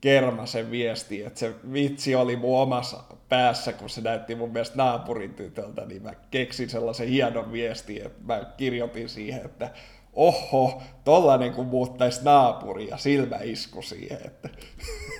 [0.00, 2.96] kermasen viesti, että se vitsi oli mun omassa
[3.32, 8.20] päässä, kun se näytti mun mielestä naapurin tytöltä, niin mä keksin sellaisen hienon viesti, että
[8.24, 9.70] mä kirjoitin siihen, että
[10.12, 14.48] oho, tollanen kun muuttaisi naapuri ja silmäisku siihen, että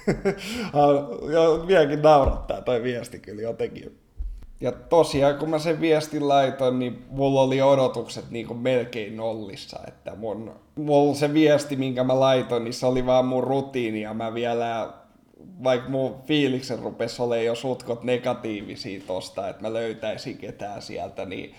[1.66, 3.98] vieläkin naurattaa toi viesti kyllä jotenkin.
[4.60, 9.80] Ja tosiaan, kun mä sen viestin laitoin, niin mulla oli odotukset niin kuin melkein nollissa.
[9.88, 14.00] Että mun, mulla se viesti, minkä mä laitoin, niin se oli vaan mun rutiini.
[14.00, 14.92] Ja mä vielä,
[15.64, 21.54] vaikka mun fiiliksen rupesi olemaan jo sutkot negatiivisia tosta, että mä löytäisin ketään sieltä, niin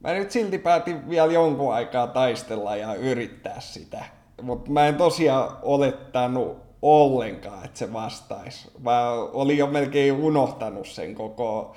[0.00, 4.04] mä nyt silti päätin vielä jonkun aikaa taistella ja yrittää sitä.
[4.42, 8.70] Mutta mä en tosiaan olettanut ollenkaan, että se vastaisi.
[8.78, 11.74] Mä olin jo melkein unohtanut sen koko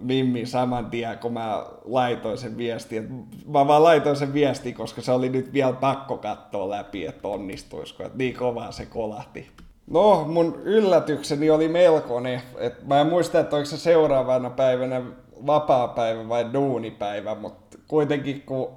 [0.00, 3.26] Mimmi saman tien, kun mä laitoin sen viestin.
[3.46, 8.02] Mä vaan laitoin sen viestin, koska se oli nyt vielä pakko katsoa läpi, että onnistuisiko.
[8.02, 9.50] Että niin kovaa se kolahti.
[9.86, 12.42] No, mun yllätykseni oli melkoinen.
[12.58, 15.02] Et mä en muista, että onko se seuraavana päivänä
[15.46, 18.68] vapaa-päivä vai duunipäivä, mutta kuitenkin kun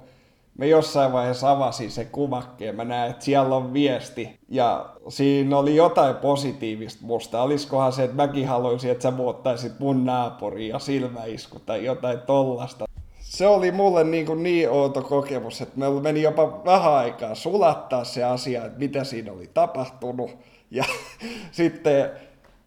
[0.58, 4.38] me jossain vaiheessa avasin se kuvakkeen, mä näen, että siellä on viesti.
[4.48, 7.42] Ja siinä oli jotain positiivista musta.
[7.42, 12.84] Olisikohan se, että mäkin haluaisin, että sä muuttaisit mun naapuriin ja silmäisku tai jotain tollasta.
[13.20, 18.04] Se oli mulle niin, kuin niin outo kokemus, että meillä meni jopa vähän aikaa sulattaa
[18.04, 20.30] se asia, että mitä siinä oli tapahtunut.
[20.70, 20.84] Ja
[21.52, 22.10] sitten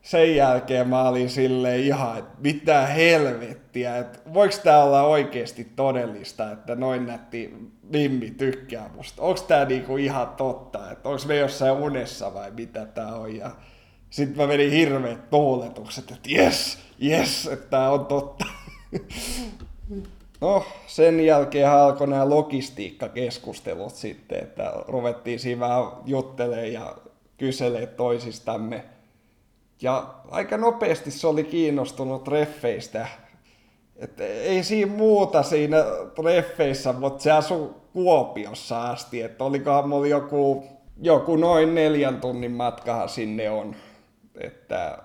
[0.02, 6.52] sen jälkeen mä olin silleen ihan, että mitä helvettiä, että voiko tää olla oikeasti todellista,
[6.52, 9.22] että noin nätti Mimmi tykkää musta.
[9.22, 13.36] Onko tää niinku ihan totta, että onko me jossain unessa vai mitä tää on.
[13.36, 13.52] Ja
[14.10, 18.46] sitten mä menin hirveät tuuletukset, että jes, jes, että tää on totta.
[20.42, 26.96] No, sen jälkeen alkoi nämä logistiikkakeskustelut sitten, että ruvettiin siinä vähän juttelemaan ja
[27.42, 28.86] kyselee toisistamme.
[29.82, 33.08] Ja aika nopeasti se oli kiinnostunut treffeistä.
[33.96, 35.78] Et ei siinä muuta siinä
[36.16, 39.22] treffeissä, mutta se asui Kuopiossa asti.
[39.22, 40.64] Että olikohan mulla joku,
[40.98, 43.76] joku noin neljän tunnin matkahan sinne on.
[44.40, 44.98] Että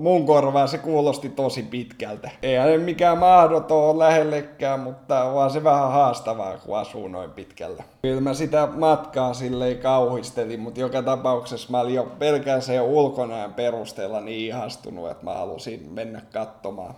[0.00, 2.30] mun korvaan se kuulosti tosi pitkältä.
[2.42, 7.82] Eihän mikään mahdoton ole lähellekään, mutta vaan se vähän haastavaa, kun asuu noin pitkällä.
[8.02, 13.54] Kyllä mä sitä matkaa silleen kauhistelin, mutta joka tapauksessa mä olin jo pelkään sen ulkonäön
[13.54, 16.94] perusteella niin ihastunut, että mä halusin mennä katsomaan.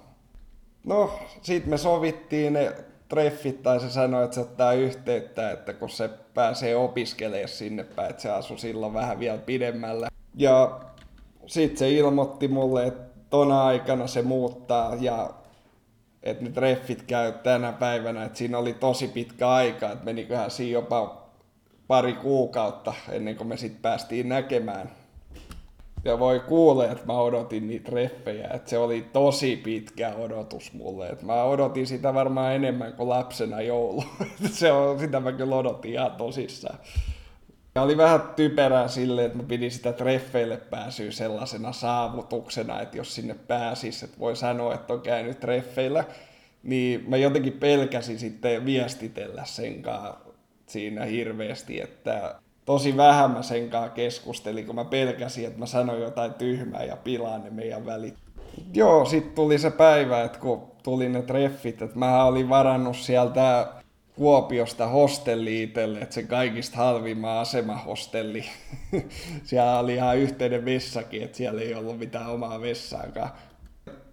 [0.84, 1.10] No,
[1.42, 2.72] sit me sovittiin ne
[3.08, 8.10] treffit, tai se sanoi, että se ottaa yhteyttä, että kun se pääsee opiskelemaan sinne päin,
[8.10, 10.08] että se asui silloin vähän vielä pidemmällä.
[10.34, 10.80] Ja
[11.46, 15.30] sitten se ilmoitti mulle, että tona aikana se muuttaa ja
[16.22, 20.72] että ne treffit käy tänä päivänä, että siinä oli tosi pitkä aika, että meniköhän siinä
[20.72, 21.26] jopa
[21.86, 24.90] pari kuukautta ennen kuin me sitten päästiin näkemään.
[26.04, 31.08] Ja voi kuulla, että mä odotin niitä treffejä, että se oli tosi pitkä odotus mulle.
[31.08, 34.04] Että mä odotin sitä varmaan enemmän kuin lapsena joulu.
[34.52, 36.78] se on, sitä mä kyllä odotin ihan tosissaan.
[37.76, 43.14] Ja oli vähän typerää sille, että mä pidin sitä treffeille pääsyä sellaisena saavutuksena, että jos
[43.14, 46.04] sinne pääsis, että voi sanoa, että on käynyt treffeillä,
[46.62, 49.82] niin mä jotenkin pelkäsin sitten viestitellä sen
[50.66, 52.34] siinä hirveästi, että
[52.64, 57.44] tosi vähän mä sen keskustelin, kun mä pelkäsin, että mä sanoin jotain tyhmää ja pilaan
[57.44, 58.14] ne meidän välit.
[58.74, 63.66] Joo, sitten tuli se päivä, että kun tuli ne treffit, että mä olin varannut sieltä
[64.16, 68.44] Kuopiosta hostelli itselle, että se kaikista halvimman asemahostelli.
[69.44, 73.30] siellä oli ihan yhteinen vessakin, että siellä ei ollut mitään omaa vessaakaan.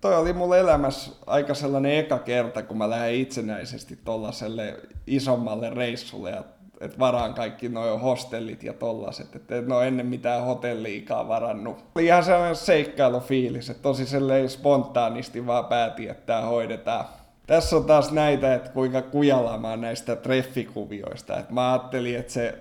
[0.02, 6.30] Toi oli mulle elämässä aika sellainen eka kerta, kun mä lähden itsenäisesti tuollaiselle isommalle reissulle
[6.30, 6.44] ja
[6.82, 11.86] että varaan kaikki noin hostellit ja tollaset, että en ole ennen mitään hotelliikaa varannut.
[11.96, 14.06] Oli ihan sellainen seikkailufiilis, että tosi
[14.48, 17.06] spontaanisti vaan päätin, että tämä hoidetaan
[17.47, 21.39] tässä on taas näitä, että kuinka kujalamaan näistä treffikuvioista.
[21.39, 22.58] Et mä ajattelin, että se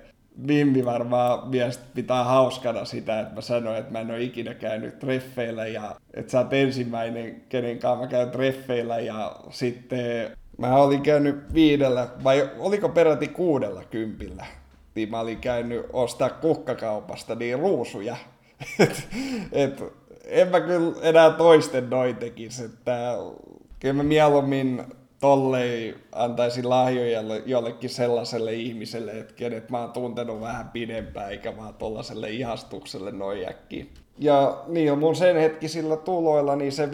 [0.46, 4.98] Vimmi varmaan mies pitää hauskana sitä, että mä sanoin, että mä en ole ikinä käynyt
[4.98, 11.02] treffeillä ja että sä oot ensimmäinen, kenen kanssa mä käyn treffeillä ja sitten mä olin
[11.02, 14.46] käynyt viidellä, vai oliko peräti kuudella kympillä,
[14.94, 18.16] niin mä olin käynyt ostaa kukkakaupasta niin ruusuja.
[18.78, 19.08] et,
[19.52, 19.82] et,
[20.24, 23.16] en mä kyllä enää toisten noin tekisi, että
[23.82, 24.82] kyllä mä mieluummin
[25.20, 31.74] tollei antaisi lahjoja jollekin sellaiselle ihmiselle, että kenet mä oon tuntenut vähän pidempään, eikä vaan
[31.74, 33.46] tollaselle ihastukselle noin.
[34.18, 36.88] Ja niin mun sen hetkisillä tuloilla, niin se 5-60,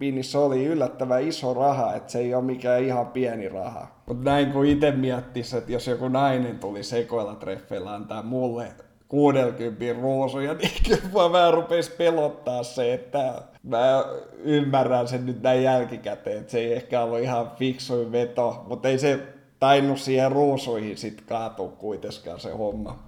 [0.00, 3.86] niin se oli yllättävän iso raha, että se ei ole mikään ihan pieni raha.
[4.06, 8.68] Mutta näin kun itse miettisi, että jos joku nainen tuli sekoilla treffeillä antaa mulle
[9.10, 14.04] 60 ruusuja, niin kyllä vähän rupesi pelottaa se, että mä
[14.38, 18.98] ymmärrän sen nyt näin jälkikäteen, että se ei ehkä ollut ihan fiksuin veto, mutta ei
[18.98, 19.18] se
[19.60, 22.98] tainnut siihen ruusuihin sit kaatua kuitenkaan se homma.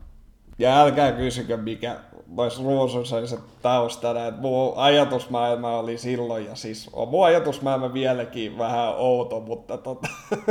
[0.58, 1.96] Ja älkää kysykö, mikä
[2.36, 8.94] noissa ruusuissa taustana, että mun ajatusmaailma oli silloin, ja siis on mun ajatusmaailma vieläkin vähän
[8.96, 10.08] outo, mutta tota,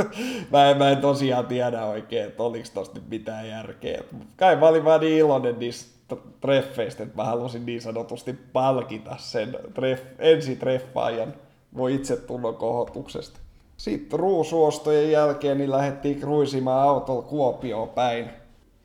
[0.52, 4.02] mä, en, mä en tosiaan tiedä oikein, että oliko tosta nyt mitään järkeä.
[4.36, 9.56] Kai mä olin vaan niin iloinen niistä treffeistä, että mä halusin niin sanotusti palkita sen
[9.74, 11.34] treff, ensitreffaajan
[11.76, 13.40] voi itse tunnon kohotuksesta.
[13.76, 18.41] Sitten ruusuostojen jälkeen niin lähdettiin kruisimaan autolla Kuopioon päin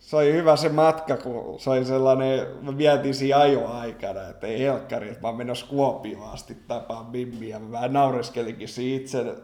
[0.08, 4.60] se oli hyvä se matka, kun se oli sellainen, mä vietin siinä ajoaikana, että ei
[4.60, 7.60] helkkari, että mä oon menossa Kuopioon asti tapaan Mimmiä.
[7.60, 9.36] Mä vähän naureskelinkin itse,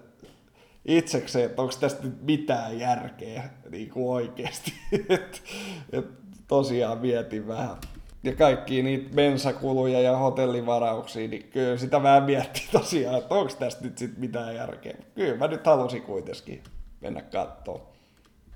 [0.86, 4.74] itsekseen, että onko tästä nyt mitään järkeä niin kuin oikeasti.
[5.10, 5.44] et,
[5.92, 6.06] et
[6.48, 7.78] tosiaan mietin vähän.
[8.24, 13.84] Ja kaikki niitä bensakuluja ja hotellivarauksia, niin kyllä sitä vähän miettii tosiaan, että onko tästä
[13.84, 14.98] nyt sit mitään järkeä.
[15.16, 16.64] Kyllä mä nyt halusin kuitenkin
[17.02, 17.93] mennä katsomaan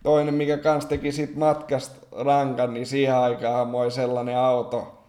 [0.03, 5.03] toinen, mikä kans teki sit matkasta rankan, niin siihen aikaan moi sellainen auto,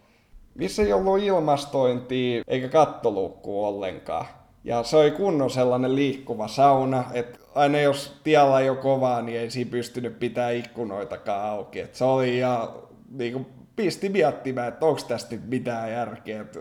[0.55, 4.25] missä ei ollut ilmastointia eikä kattolukku ollenkaan.
[4.63, 9.49] Ja se oli kunnon sellainen liikkuva sauna, että aina jos tiellä jo kovaa, niin ei
[9.49, 11.79] siinä pystynyt pitää ikkunoitakaan auki.
[11.79, 12.71] Et se oli ja
[13.11, 16.41] niin kuin, pisti miettimään, että onko tästä nyt mitään järkeä.
[16.41, 16.59] Et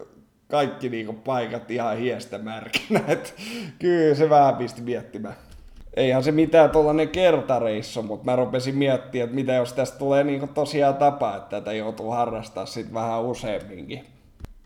[0.48, 3.00] kaikki niin kuin, paikat ihan hiestä märkinä.
[3.08, 3.34] Et
[3.78, 5.34] kyllä se vähän pisti miettimään
[5.98, 10.48] eihän se mitään tuollainen kertareissu, mutta mä rupesin miettimään, että mitä jos tästä tulee niin
[10.48, 14.04] tosiaan tapa, että tätä joutuu harrastaa sitten vähän useamminkin.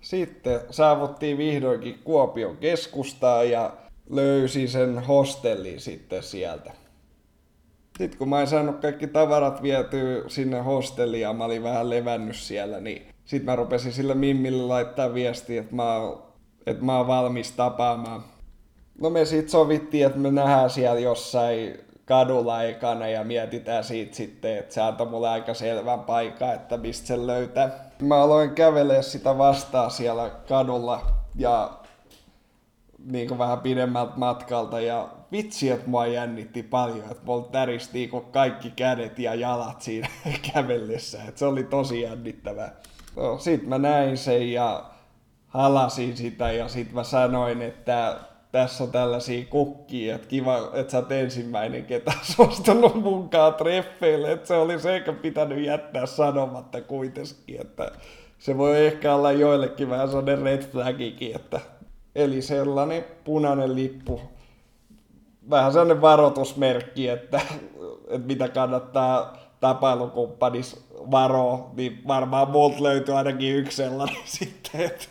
[0.01, 3.73] Sitten saavuttiin vihdoinkin Kuopion keskustaan ja
[4.11, 6.73] löysin sen hostellin sitten sieltä.
[7.99, 12.37] Sitten kun mä en saanut kaikki tavarat vietyä sinne hostelliin ja mä olin vähän levännyt
[12.37, 16.23] siellä, niin sitten mä rupesin sille Mimmille laittaa viestiä, että mä, oon,
[16.67, 18.32] että mä oon valmis tapaamaan
[19.01, 24.59] No me sitten sovittiin, että me nähdään siellä jossain kadulla ekana ja mietitään siitä sitten,
[24.59, 27.91] että se antoi mulle aika selvän paikan, että mistä se löytää.
[28.03, 31.71] Mä aloin kävelee sitä vastaan siellä kadulla ja
[33.05, 38.25] niin kuin vähän pidemmältä matkalta ja vitsi, että mua jännitti paljon, että mulla täristi niin
[38.33, 40.09] kaikki kädet ja jalat siinä
[40.55, 42.73] kävellessä, että se oli tosi jännittävää.
[43.17, 44.85] No, sitten mä näin sen ja
[45.49, 48.17] halasin sitä ja sitten mä sanoin, että
[48.53, 54.49] tässä on tällaisia kukkia, että kiva, että sä oot ensimmäinen, ketä suostunut munkaan treffeille, että
[54.49, 57.93] se oli sekä pitänyt jättää sanomatta kuitenkin, että
[58.39, 61.61] se voi ehkä olla joillekin vähän sellainen red flagikin, että
[62.15, 64.21] eli sellainen punainen lippu,
[65.51, 67.41] vähän sellainen varoitusmerkki, että,
[68.09, 75.05] että mitä kannattaa tapailukumppanis varoa, niin varmaan multa löytyy ainakin yksi sellainen sitten, että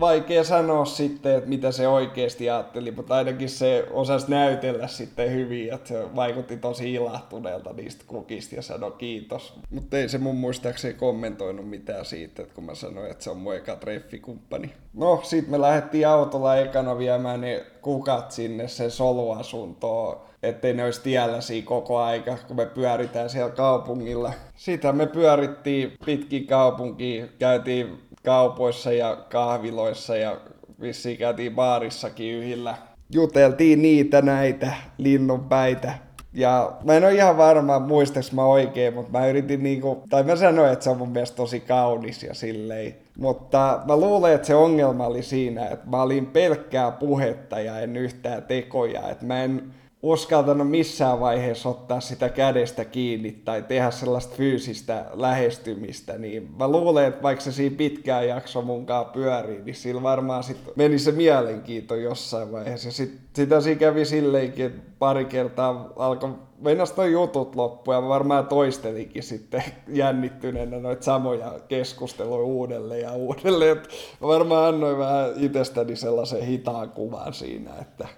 [0.00, 5.74] vaikea sanoa sitten, että mitä se oikeasti ajatteli, mutta ainakin se osasi näytellä sitten hyvin,
[5.74, 9.54] että se vaikutti tosi ilahtuneelta niistä kukista ja sanoi kiitos.
[9.70, 13.36] Mutta ei se mun muistaakseni kommentoinut mitään siitä, että kun mä sanoin, että se on
[13.36, 14.72] mun eka treffikumppani.
[14.94, 21.02] No, sit me lähdettiin autolla ekana viemään ne kukat sinne sen soluasuntoon ettei ne olisi
[21.02, 24.32] tiellä siinä koko aika, kun me pyöritään siellä kaupungilla.
[24.56, 30.36] Sitä me pyörittiin pitkin kaupunkiin, käytiin kaupoissa ja kahviloissa ja
[30.80, 32.76] vissiin käytiin baarissakin yhillä.
[33.10, 35.94] Juteltiin niitä näitä linnunpäitä.
[36.32, 40.36] Ja mä en ole ihan varma, muistaks mä oikein, mutta mä yritin niinku, tai mä
[40.36, 42.94] sanoin, että se on mun mielestä tosi kaunis ja silleen.
[43.18, 47.96] Mutta mä luulen, että se ongelma oli siinä, että mä olin pelkkää puhetta ja en
[47.96, 49.08] yhtään tekoja.
[49.08, 56.18] Että mä en, uskaltanut missään vaiheessa ottaa sitä kädestä kiinni tai tehdä sellaista fyysistä lähestymistä,
[56.18, 60.56] niin mä luulen, että vaikka se siinä pitkään jakso munkaan pyörii, niin sillä varmaan sit
[60.76, 62.88] meni se mielenkiinto jossain vaiheessa.
[62.88, 66.30] Ja sit, sitä siinä kävi silleenkin, että pari kertaa alkoi
[66.60, 73.76] mennä toi jutut loppu ja varmaan toistelinkin sitten jännittyneenä noita samoja keskusteluja uudelleen ja uudelleen.
[73.76, 73.88] Et
[74.22, 78.08] varmaan annoin vähän itsestäni sellaisen hitaan kuvan siinä, että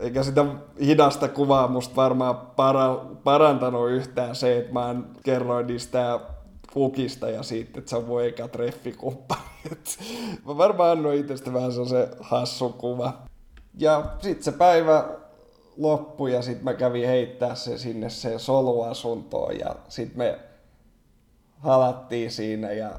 [0.00, 0.44] eikä sitä
[0.80, 6.20] hidasta kuvaa musta varmaan para, parantanut yhtään se, että mä kerroin niistä
[6.74, 9.40] pukista ja siitä, että se on mun eka treffikumppani.
[10.46, 13.12] Mä varmaan annoin itsestä vähän se hassu kuva.
[13.78, 15.04] Ja sitten se päivä
[15.76, 20.38] loppui ja sitten mä kävin heittää se sinne se soluasuntoon ja sitten me
[21.58, 22.92] halattiin siinä ja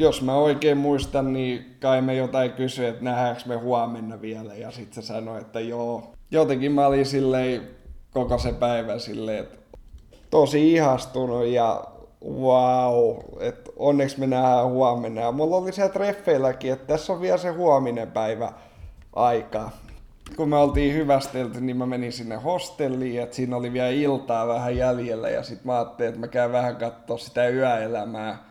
[0.00, 4.70] jos mä oikein muistan, niin kai me jotain kysyi, että nähdäänkö me huomenna vielä ja
[4.70, 6.12] sitten se sanoi, että joo.
[6.30, 7.68] Jotenkin mä olin silleen
[8.10, 9.58] koko se päivä silleen, että
[10.30, 11.84] tosi ihastunut ja
[12.24, 15.20] wow, että onneksi me nähdään huomenna.
[15.20, 18.52] Ja mulla oli siellä treffeilläkin, että tässä on vielä se huominen päivä
[19.12, 19.70] aika.
[20.36, 24.76] Kun me oltiin hyvästelty, niin mä menin sinne hostelliin, että siinä oli vielä iltaa vähän
[24.76, 28.49] jäljellä ja sitten mä ajattelin, että mä käyn vähän katsoa sitä yöelämää.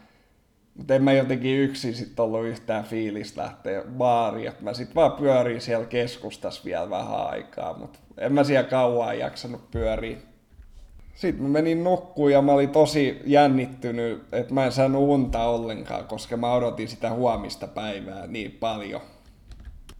[0.79, 5.11] Mutta en mä jotenkin yksin sitten ollut yhtään fiilistä lähteä baariin, että mä sitten vaan
[5.11, 10.17] pyörin siellä keskustassa vielä vähän aikaa, mutta en mä siellä kauan jaksanut pyöriä.
[11.15, 16.05] Sitten mä menin nukkuun ja mä olin tosi jännittynyt, että mä en saanut unta ollenkaan,
[16.05, 19.01] koska mä odotin sitä huomista päivää niin paljon.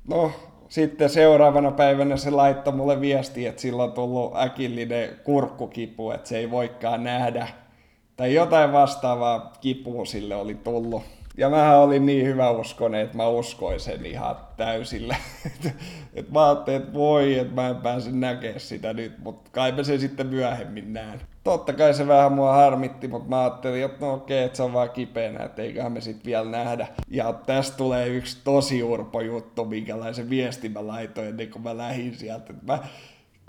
[0.07, 0.31] No,
[0.69, 6.37] sitten seuraavana päivänä se laittoi mulle viesti, että sillä on tullut äkillinen kurkkukipu, että se
[6.37, 7.47] ei voikaan nähdä.
[8.19, 11.03] Tai jotain vastaavaa kipua sille oli tullut.
[11.37, 15.15] Ja mä olin niin hyvä uskonen, että mä uskoin sen ihan täysillä.
[16.13, 19.83] et mä ajattelin, että voi, että mä en pääse näkemään sitä nyt, mutta kai mä
[19.83, 21.21] sen sitten myöhemmin näen.
[21.43, 24.73] Totta kai se vähän mua harmitti, mutta mä ajattelin, että no okei, että se on
[24.73, 26.87] vaan kipeänä, että eiköhän me sitten vielä nähdä.
[27.07, 32.15] Ja tästä tulee yksi tosi urpo juttu, minkälaisen viestin mä laitoin ennen kuin mä lähdin
[32.15, 32.53] sieltä.
[32.61, 32.79] Mä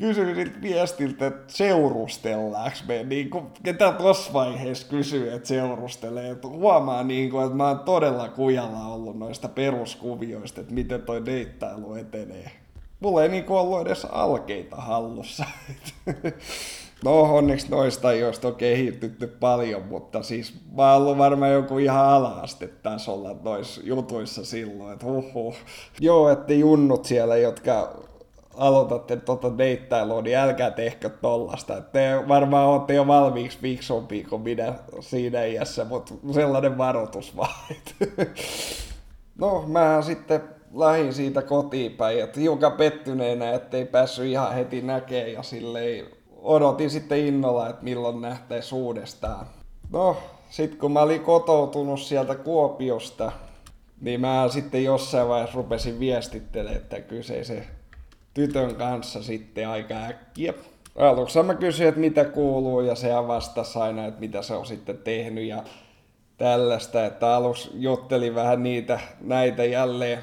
[0.01, 6.48] kysyin siltä viestiltä, että seurustellaanko me, niin kuin, ketä tuossa vaiheessa kysyy, että seurustelee, että
[6.48, 11.94] huomaa niin kuin, että mä oon todella kujalla ollut noista peruskuvioista, että miten toi deittailu
[11.94, 12.51] etenee.
[13.01, 15.44] Mulla ei niin kuin ollut edes alkeita hallussa.
[17.05, 22.07] No onneksi noista ajoista on kehitytty paljon, mutta siis mä oon ollut varmaan joku ihan
[22.07, 25.55] ala-astetasolla noissa jutuissa silloin, että huhhuh.
[26.01, 28.03] Joo, että junnut siellä, jotka
[28.61, 31.81] aloitatte tuota deittailua, niin älkää tehkö tollasta.
[31.81, 37.75] Te varmaan olette jo valmiiksi fiksumpia kuin minä siinä iässä, mutta sellainen varoitus vaan.
[39.41, 40.41] no, mä sitten
[40.75, 46.07] lähin siitä kotiin päin, että hiukan pettyneenä, ettei päässyt ihan heti näkemään ja silleen
[46.43, 49.47] odotin sitten innolla, että milloin nähtäisiin uudestaan.
[49.93, 50.17] No,
[50.51, 53.33] sitten kun mä olin kotoutunut sieltä Kuopiosta,
[54.01, 57.80] niin mä sitten jossain vaiheessa rupesin viestittelemään, että kyseisen
[58.47, 60.55] tytön kanssa sitten aika äkkiä.
[60.97, 64.99] Aluksi mä kysyin, että mitä kuuluu ja se vastasi aina, että mitä se on sitten
[64.99, 65.64] tehnyt ja
[66.38, 70.18] tällaista, että aluksi jutteli vähän niitä, näitä jälleen.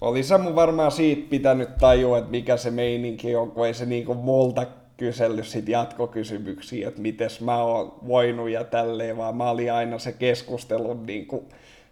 [0.00, 3.86] Oli se mun varmaan siitä pitänyt tajua, että mikä se meininki on, kun ei se
[3.86, 4.66] niinku multa
[4.96, 10.12] kysellyt sit jatkokysymyksiä, että miten mä oon voinut ja tälleen, vaan mä olin aina se
[10.12, 11.48] keskustelun niinku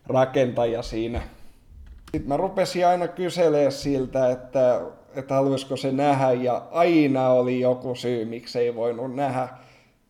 [0.07, 1.23] rakentaja siinä
[2.13, 4.81] sitten mä rupesin aina kyselemään siltä, että,
[5.15, 9.49] että haluaisiko se nähdä, ja aina oli joku syy, miksi ei voinut nähdä.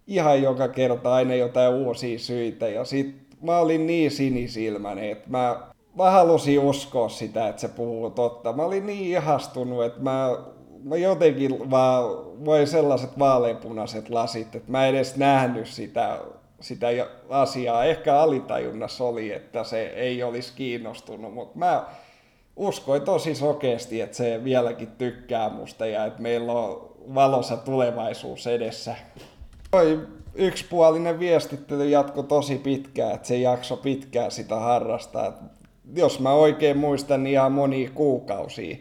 [0.06, 5.60] Ihan joka kerta aina jotain uusia syitä, ja sitten mä olin niin sinisilmäinen, että mä,
[5.96, 8.52] mä halusin uskoa sitä, että se puhuu totta.
[8.52, 10.28] Mä olin niin ihastunut, että mä,
[10.84, 12.04] mä jotenkin vaan
[12.44, 16.18] voi sellaiset vaaleanpunaiset lasit, että mä en edes nähnyt sitä
[16.60, 16.86] sitä
[17.28, 17.84] asiaa.
[17.84, 21.86] Ehkä alitajunnassa oli, että se ei olisi kiinnostunut, mutta mä
[22.56, 28.96] uskoin tosi sokeasti, että se vieläkin tykkää musta ja että meillä on valossa tulevaisuus edessä.
[29.70, 35.32] Toi yksipuolinen viestittely jatko tosi pitkään, että se jakso pitkään sitä harrastaa.
[35.94, 38.76] Jos mä oikein muistan, niin ihan monia kuukausia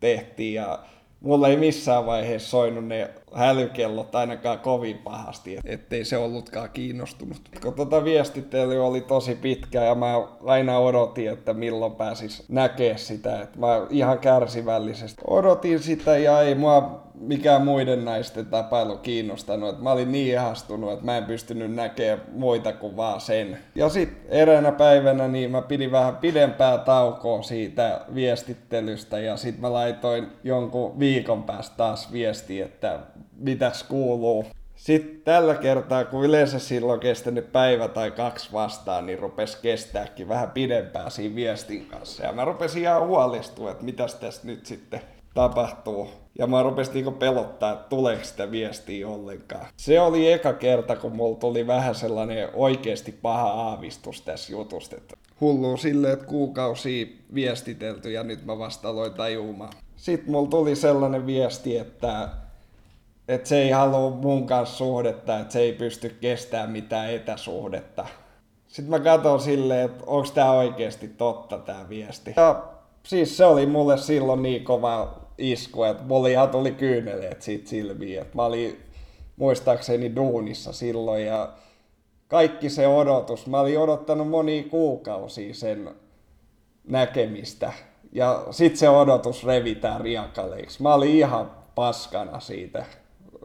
[0.00, 0.78] tehtiin ja
[1.26, 7.40] mulla ei missään vaiheessa soinut ne hälykellot ainakaan kovin pahasti, ettei se ollutkaan kiinnostunut.
[7.62, 10.14] Kun tota viestittely oli tosi pitkä ja mä
[10.46, 16.54] aina odotin, että milloin pääsis näkee sitä, että mä ihan kärsivällisesti odotin sitä ja ei
[16.54, 19.68] mua mikään muiden naisten tapailu kiinnostanut.
[19.70, 23.58] Että mä olin niin ihastunut, että mä en pystynyt näkemään muita kuin vaan sen.
[23.74, 29.72] Ja sitten eräänä päivänä niin mä pidin vähän pidempää taukoa siitä viestittelystä ja sitten mä
[29.72, 33.00] laitoin jonkun viikon päästä taas viesti, että
[33.36, 34.44] mitäs kuuluu.
[34.76, 40.50] Sitten tällä kertaa, kun yleensä silloin kestänyt päivä tai kaksi vastaan, niin rupes kestääkin vähän
[40.50, 42.24] pidempää siinä viestin kanssa.
[42.24, 45.00] Ja mä rupesin ihan huolestua, että mitäs tässä nyt sitten
[45.34, 46.25] tapahtuu.
[46.38, 49.66] Ja mä rupesin niinku pelottaa, että tuleeko sitä viestiä ollenkaan.
[49.76, 54.96] Se oli eka kerta, kun mulla tuli vähän sellainen oikeasti paha aavistus tässä jutusta.
[54.96, 59.72] Että hullu silleen, että kuukausia viestitelty ja nyt mä vasta aloin tajumaan.
[59.96, 62.28] Sitten mulla tuli sellainen viesti, että
[63.28, 68.06] että se ei halua mun kanssa suhdetta, että se ei pysty kestämään mitään etäsuhdetta.
[68.66, 72.34] Sitten mä katson silleen, että onko tämä oikeasti totta tämä viesti.
[72.36, 72.64] Ja
[73.02, 78.20] siis se oli mulle silloin niin kova isku, että mulla ihan tuli kyyneleet siitä silmiin.
[78.20, 78.78] Että mä olin
[79.36, 81.52] muistaakseni duunissa silloin ja
[82.28, 85.90] kaikki se odotus, mä olin odottanut monia kuukausia sen
[86.88, 87.72] näkemistä.
[88.12, 90.82] Ja sit se odotus revitään riakaleiksi.
[90.82, 92.84] Mä olin ihan paskana siitä.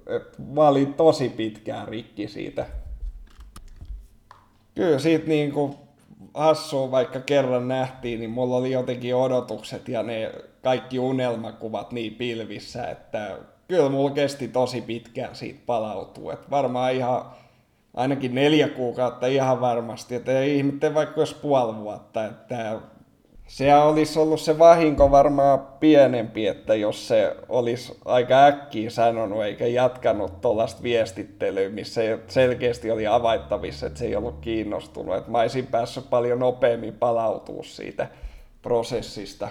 [0.07, 2.65] Et mä olin tosi pitkään rikki siitä.
[4.75, 5.75] Kyllä siitä niinku
[6.33, 10.31] hassua vaikka kerran nähtiin, niin mulla oli jotenkin odotukset ja ne
[10.63, 13.37] kaikki unelmakuvat niin pilvissä, että
[13.67, 16.33] kyllä mulla kesti tosi pitkään siitä palautua.
[16.33, 17.25] Et varmaan ihan
[17.93, 22.79] ainakin neljä kuukautta ihan varmasti, että ei ihmettä vaikka jos puoli vuotta, että
[23.47, 29.67] se olisi ollut se vahinko varmaan pienempi, että jos se olisi aika äkkiä sanonut eikä
[29.67, 35.15] jatkanut tuollaista viestittelyä, missä selkeästi oli avaittavissa, että se ei ollut kiinnostunut.
[35.15, 38.07] Että mä olisin päässyt paljon nopeammin palautua siitä
[38.61, 39.47] prosessista.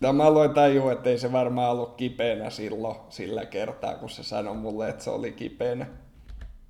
[0.00, 4.22] Ja mä aloin tajua, että ei se varmaan ollut kipeänä silloin sillä kertaa, kun se
[4.22, 5.86] sanoi mulle, että se oli kipeänä.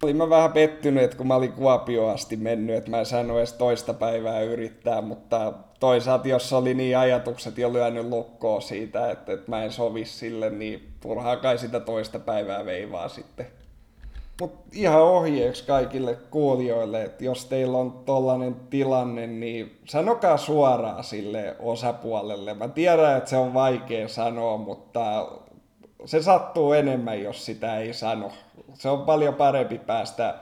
[0.03, 3.39] Olin mä vähän pettynyt, että kun mä olin Kuopio asti mennyt, että mä en saanut
[3.39, 9.33] edes toista päivää yrittää, mutta toisaalta jos oli niin ajatukset jo lyönyt lukkoa siitä, että,
[9.33, 13.47] että mä en sovi sille, niin turhaa kai sitä toista päivää veivaa sitten.
[14.41, 21.57] Mutta ihan ohjeeksi kaikille kuulijoille, että jos teillä on tollanen tilanne, niin sanokaa suoraan sille
[21.59, 22.55] osapuolelle.
[22.55, 25.28] Mä tiedän, että se on vaikea sanoa, mutta
[26.05, 28.30] se sattuu enemmän, jos sitä ei sano.
[28.74, 30.34] Se on paljon parempi päästä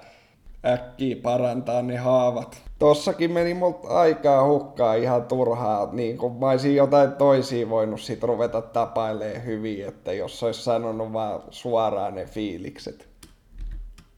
[0.67, 2.63] äkkiä parantaa ne haavat.
[2.79, 8.23] Tossakin meni multa aikaa hukkaa ihan turhaa, niin kun mä olisin jotain toisia voinut sit
[8.23, 13.16] ruveta tapailee hyvin, että jos olisi sanonut vaan suoraan ne fiilikset.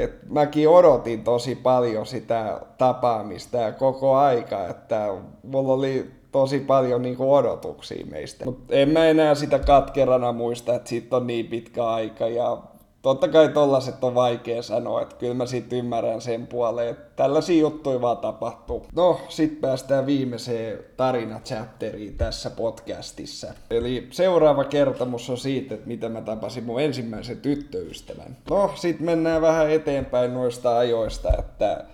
[0.02, 5.08] Et mäkin odotin tosi paljon sitä tapaamista ja koko aika, että
[5.42, 8.44] mulla oli tosi paljon niinku odotuksia meistä.
[8.44, 12.58] Mutta en mä enää sitä katkerana muista, että siitä on niin pitkä aika ja
[13.02, 17.60] totta kai tollaset on vaikea sanoa, että kyllä mä sit ymmärrän sen puoleen, että tällaisia
[17.60, 18.86] juttuja vaan tapahtuu.
[18.96, 23.46] No, sit päästään viimeiseen tarinachapteriin tässä podcastissa.
[23.70, 28.36] Eli seuraava kertomus on siitä, että miten mä tapasin mun ensimmäisen tyttöystävän.
[28.50, 31.84] No, sit mennään vähän eteenpäin noista ajoista, että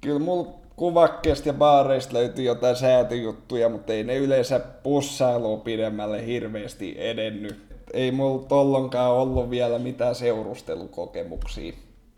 [0.00, 6.94] kyllä mulla kuvakkeesta ja baareista löytyy jotain säätöjuttuja, mutta ei ne yleensä pussailuun pidemmälle hirveästi
[6.98, 11.72] edennyt ei mulla tollonkaan ollut vielä mitään seurustelukokemuksia.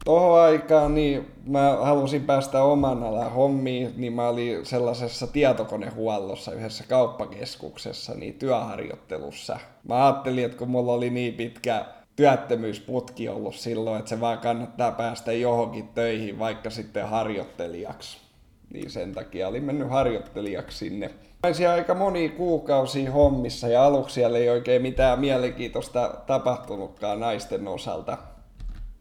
[0.05, 6.85] Tohon aikaan niin mä halusin päästä oman alan hommiin, niin mä olin sellaisessa tietokonehuollossa yhdessä
[6.89, 9.59] kauppakeskuksessa niin työharjoittelussa.
[9.89, 11.85] Mä ajattelin, että kun mulla oli niin pitkä
[12.17, 18.19] työttömyysputki ollut silloin, että se vaan kannattaa päästä johonkin töihin vaikka sitten harjoittelijaksi.
[18.73, 21.11] Niin sen takia olin mennyt harjoittelijaksi sinne
[21.47, 28.19] Olisin aika moni kuukausi hommissa ja aluksi siellä ei oikein mitään mielenkiintoista tapahtunutkaan naisten osalta.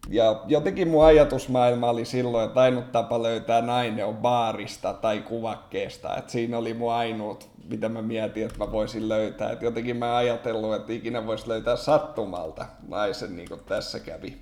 [0.10, 6.18] Ja jotenkin mun ajatusmaailma oli silloin, että ainut tapa löytää nainen on baarista tai kuvakkeesta.
[6.18, 9.52] Et siinä oli mun ainut, mitä mä mietin, että mä voisin löytää.
[9.52, 14.38] Et jotenkin mä ajatellut, että ikinä voisi löytää sattumalta naisen, niin kuin tässä kävi.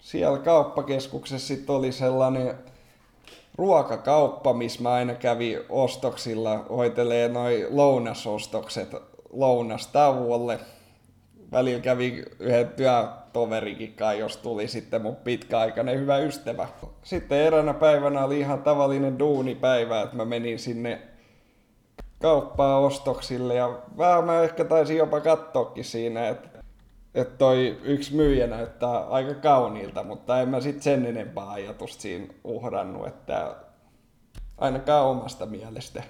[0.00, 2.54] Siellä kauppakeskuksessa sitten oli sellainen
[3.58, 8.96] ruokakauppa, missä mä aina kävin ostoksilla, hoitelee noin lounasostokset
[9.32, 10.60] lounastauolle.
[11.52, 16.68] Välillä kävi yhden työtoverikin kai, jos tuli sitten mun pitkäaikainen hyvä ystävä.
[17.02, 21.02] Sitten eräänä päivänä oli ihan tavallinen duunipäivä, että mä menin sinne
[22.22, 26.55] kauppaa ostoksille ja vähän mä ehkä taisin jopa katsoakin siinä, että
[27.16, 32.26] että toi yksi myyjä näyttää aika kauniilta, mutta en mä sit sen enempää ajatusta siinä
[32.44, 33.56] uhrannut, että
[34.58, 36.02] ainakaan omasta mielestä.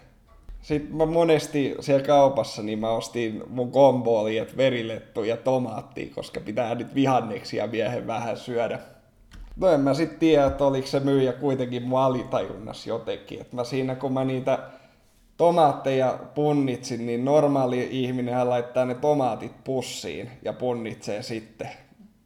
[0.62, 6.40] Sitten mä monesti siellä kaupassa, niin mä ostin mun kombo että verilettu ja tomaatti, koska
[6.40, 8.78] pitää nyt vihanneksia miehen vähän syödä.
[9.56, 13.40] No en mä sit tiedä, että oliko se myyjä kuitenkin mun alitajunnas jotenkin.
[13.40, 14.58] Et mä siinä kun mä niitä
[15.36, 21.70] tomaatteja punnitsin, niin normaali ihminen laittaa ne tomaatit pussiin ja punnitsee sitten.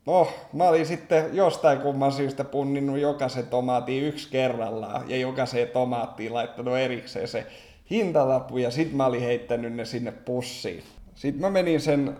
[0.06, 6.34] No, mä olin sitten jostain kumman syystä punninnut jokaisen tomaatin yksi kerrallaan ja jokaiseen tomaattiin
[6.34, 7.46] laittanut erikseen se
[7.90, 10.82] hintalappu ja sit mä olin heittänyt ne sinne pussiin.
[11.14, 12.16] Sitten mä menin sen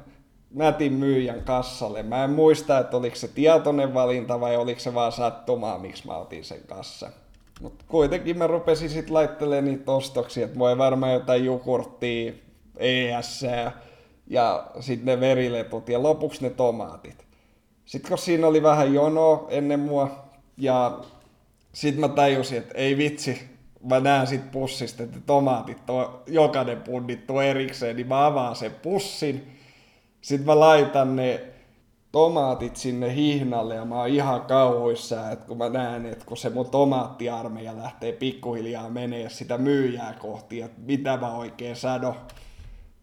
[0.55, 2.03] nätin myyjän kassalle.
[2.03, 6.17] Mä en muista, että oliko se tietoinen valinta vai oliko se vaan sattumaa, miksi mä
[6.17, 7.13] otin sen kassan.
[7.61, 12.33] Mutta kuitenkin mä rupesin sitten laittelemaan niitä ostoksia, että voi varmaan jotain jukurttia,
[12.77, 13.45] ES
[14.27, 17.27] ja sitten ne veriletut ja lopuksi ne tomaatit.
[17.85, 20.25] Sitten kun siinä oli vähän jono ennen mua,
[20.57, 21.01] ja
[21.73, 23.49] sitten mä tajusin, että ei vitsi,
[23.85, 29.59] mä näen sit pussista, että tomaatit on jokainen punnittu erikseen, niin mä avaan sen pussin.
[30.21, 31.41] Sitten mä laitan ne
[32.13, 36.51] tomaatit sinne hihnalle ja mä oon ihan kauhuissa, että kun mä näen, että kun se
[36.51, 42.17] mun tomaattiarmeija lähtee pikkuhiljaa menee sitä myyjää kohti, että mitä mä oikein sano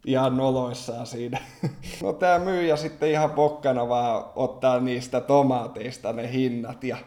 [0.06, 1.40] ihan noloissaan siinä.
[2.04, 6.98] No tää myyjä sitten ihan pokkana vaan ottaa niistä tomaateista ne hinnat ja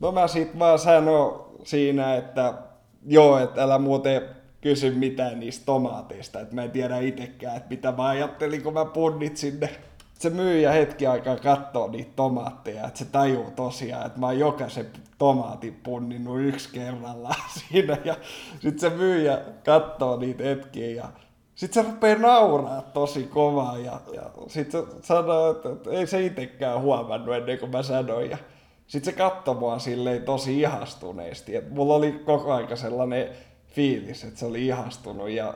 [0.00, 2.54] No mä sit vaan sanon siinä, että
[3.06, 4.22] joo, että älä muuten
[4.60, 8.84] kysy mitään niistä tomaateista, että mä en tiedä itsekään, että mitä mä ajattelin, kun mä
[8.84, 9.70] punnit sinne.
[10.18, 14.86] Se myyjä hetki aikaa katsoo niitä tomaatteja, että se tajuu tosiaan, että mä oon jokaisen
[15.18, 17.96] tomaatin punninnut yksi kerrallaan siinä.
[18.04, 18.16] Ja
[18.60, 21.08] sit se myyjä katsoo niitä hetkiä ja
[21.54, 26.24] sitten se rupeaa nauraa tosi kovaa ja, ja sitten se sanoo, että, että ei se
[26.24, 28.30] itsekään huomannut ennen kuin mä sanoin.
[28.30, 28.38] Ja
[28.86, 31.56] sitten se katsoi mua silleen tosi ihastuneesti.
[31.56, 33.28] Et mulla oli koko aika sellainen
[33.66, 35.54] fiilis, että se oli ihastunut ja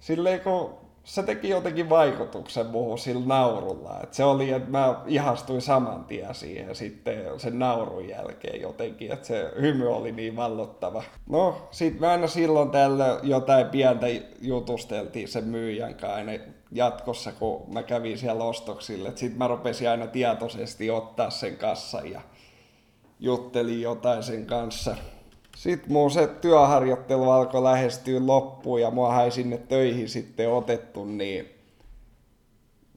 [0.00, 4.00] silleen kun se teki jotenkin vaikutuksen muuhun sillä naurulla.
[4.02, 9.26] Et se oli, että mä ihastuin saman tien siihen sitten sen naurun jälkeen jotenkin, että
[9.26, 11.02] se hymy oli niin vallottava.
[11.28, 14.06] No, sit mä aina silloin tällä jotain pientä
[14.40, 16.14] jutusteltiin sen myyjän kanssa
[16.72, 19.12] jatkossa, kun mä kävin siellä ostoksille.
[19.14, 22.20] Sitten mä rupesin aina tietoisesti ottaa sen kassan ja
[23.20, 24.96] juttelin jotain sen kanssa.
[25.56, 31.54] Sitten mun se työharjoittelu alkoi lähestyä loppuun ja mua ei sinne töihin sitten otettu, niin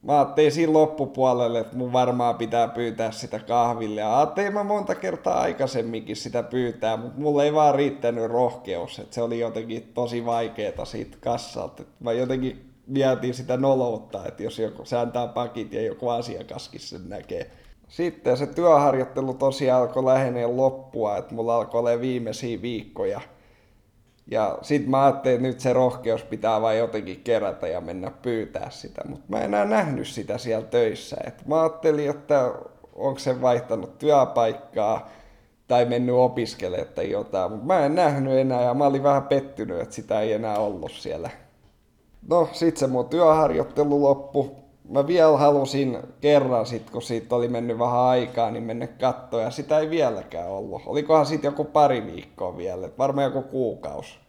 [0.02, 4.02] mä ajattelin siinä loppupuolelle, että mun varmaan pitää pyytää sitä kahville.
[4.02, 9.00] Ja ajattelin mä monta kertaa aikaisemminkin sitä pyytää, mutta mulla ei vaan riittänyt rohkeus.
[9.00, 11.84] Että se oli jotenkin tosi vaikeeta siitä kassalta.
[11.84, 16.80] Et mä jotenkin mietin sitä noloutta, että jos joku, se antaa pakit ja joku asiakaskin
[16.80, 17.52] sen näkee.
[17.88, 23.22] Sitten se työharjoittelu tosiaan alkoi lähenee loppua, että mulla alkoi olla viimeisiä viikkoja.
[24.32, 28.70] Ja sit mä ajattelin, että nyt se rohkeus pitää vain jotenkin kerätä ja mennä pyytää
[28.70, 29.02] sitä.
[29.08, 31.18] Mutta mä en enää nähnyt sitä siellä töissä.
[31.28, 32.52] Et mä ajattelin, että
[32.96, 35.10] onko se vaihtanut työpaikkaa
[35.68, 37.52] tai mennyt opiskelemaan tai jotain.
[37.52, 40.92] Mutta mä en nähnyt enää ja mä olin vähän pettynyt, että sitä ei enää ollut
[40.92, 41.30] siellä.
[42.28, 47.80] No sit se mun työharjoittelu loppu mä vielä halusin kerran sit, kun siitä oli mennyt
[47.80, 50.82] vähän aikaa, niin mennä kattoon ja sitä ei vieläkään ollut.
[50.86, 54.20] Olikohan siitä joku pari viikkoa vielä, varmaan joku kuukaus.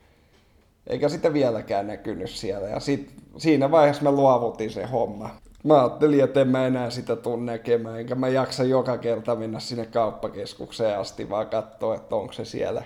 [0.86, 5.30] Eikä sitä vieläkään näkynyt siellä ja sit, siinä vaiheessa mä luovutin se homma.
[5.64, 9.60] Mä ajattelin, että en mä enää sitä tuu näkemään, enkä mä jaksa joka kerta mennä
[9.60, 12.82] sinne kauppakeskukseen asti vaan katsoa, että onko se siellä.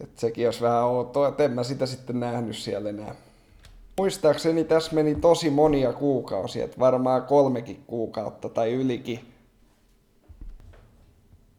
[0.00, 3.14] Et sekin olisi vähän outoa, että en mä sitä sitten nähnyt siellä enää.
[3.98, 9.20] Muistaakseni tässä meni tosi monia kuukausia, että varmaan kolmekin kuukautta tai ylikin.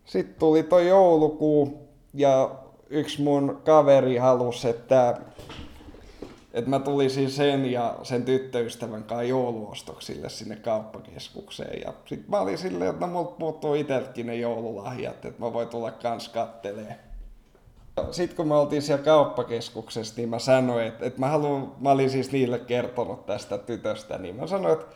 [0.05, 2.51] Sitten tuli toi joulukuu ja
[2.89, 5.17] yksi mun kaveri halusi, että,
[6.53, 11.81] että mä tulisin sen ja sen tyttöystävän kanssa jouluostoksille sinne kauppakeskukseen.
[11.81, 15.91] Ja sit mä olin silleen, että multa puuttuu itseltäkin ne joululahjat, että mä voin tulla
[15.91, 17.08] kans kattelee
[18.11, 22.09] sitten kun me oltiin siellä kauppakeskuksessa, niin mä sanoin, että, että mä, haluan, mä olin
[22.09, 24.95] siis niille kertonut tästä tytöstä, niin mä sanoin, että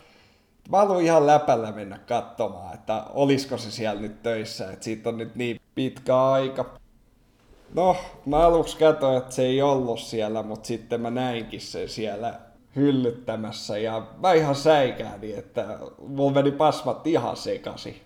[0.69, 5.17] mä haluan ihan läpällä mennä katsomaan, että olisiko se siellä nyt töissä, että siitä on
[5.17, 6.65] nyt niin pitkä aika.
[7.73, 7.95] No,
[8.25, 12.39] mä aluksi katsoin, että se ei ollut siellä, mutta sitten mä näinkin sen siellä
[12.75, 18.01] hyllyttämässä ja mä ihan säikäänin, että mulla meni pasmat ihan sekasi.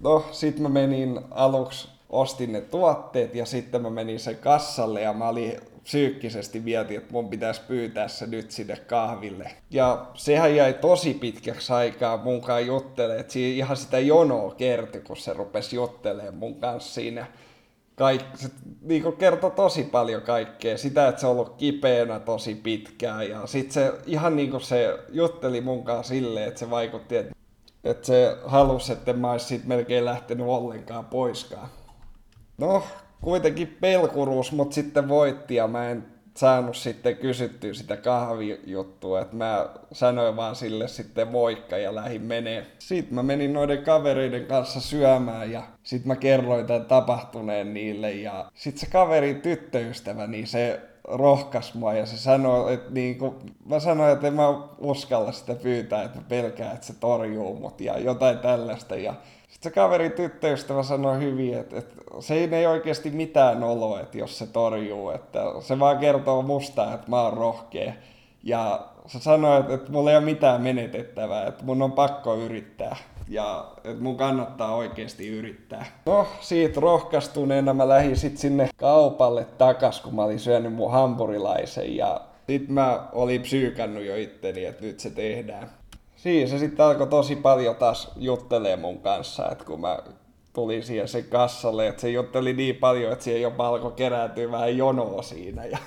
[0.00, 5.12] No, sit mä menin aluksi ostin ne tuotteet ja sitten mä menin sen kassalle ja
[5.12, 9.50] mä olin psyykkisesti mietin, että mun pitäisi pyytää se nyt sinne kahville.
[9.70, 15.00] Ja sehän jäi tosi pitkäksi aikaa mun kanssa juttelemaan, että siinä ihan sitä jonoa kertyi,
[15.00, 17.26] kun se rupesi juttelemaan mun kanssa siinä.
[17.96, 18.48] Kaik, se
[18.82, 20.78] niin kertoi tosi paljon kaikkea.
[20.78, 23.28] Sitä, että se on ollut kipeänä tosi pitkään.
[23.28, 27.34] Ja sitten se ihan niin kuin se jutteli mun kanssa silleen, että se vaikutti, että,
[27.84, 31.68] että se halusi, että mä olisin melkein lähtenyt ollenkaan poiskaan.
[32.60, 32.82] No,
[33.20, 36.04] kuitenkin pelkuruus, mutta sitten voitti ja mä en
[36.36, 42.66] saanut sitten kysyttyä sitä kahvijuttua, että mä sanoin vaan sille sitten moikka ja lähin menee.
[42.78, 48.50] Sitten mä menin noiden kavereiden kanssa syömään ja sitten mä kerroin tämän tapahtuneen niille ja
[48.54, 53.34] sitten se kaverin tyttöystävä, niin se rohkas mua ja se sanoi, että niin kuin,
[53.66, 54.48] mä sanoin, että en mä
[54.78, 59.14] uskalla sitä pyytää, että mä pelkään, että se torjuu mut ja jotain tällaista ja
[59.48, 64.38] sitten se kaveri tyttöystävä sanoi hyvin, että, että se ei oikeasti mitään oloa, että jos
[64.38, 67.92] se torjuu, että se vaan kertoo musta, että mä oon rohkea.
[68.42, 72.96] Ja sä sanoit, että mulla ei ole mitään menetettävää, että mun on pakko yrittää
[73.30, 75.86] ja että mun kannattaa oikeasti yrittää.
[76.06, 81.96] No, siitä rohkaistuneena mä lähdin sit sinne kaupalle takas, kun mä olin syönyt mun hampurilaisen
[81.96, 85.70] ja sit mä olin psyykannut jo itteni, että nyt se tehdään.
[86.16, 89.98] Siinä se sitten alkoi tosi paljon taas juttelee mun kanssa, että kun mä
[90.52, 94.76] tulin siihen sen kassalle, että se jutteli niin paljon, että siihen jopa alkoi kerääntyä vähän
[94.76, 95.64] jonoa siinä.
[95.64, 95.78] Ja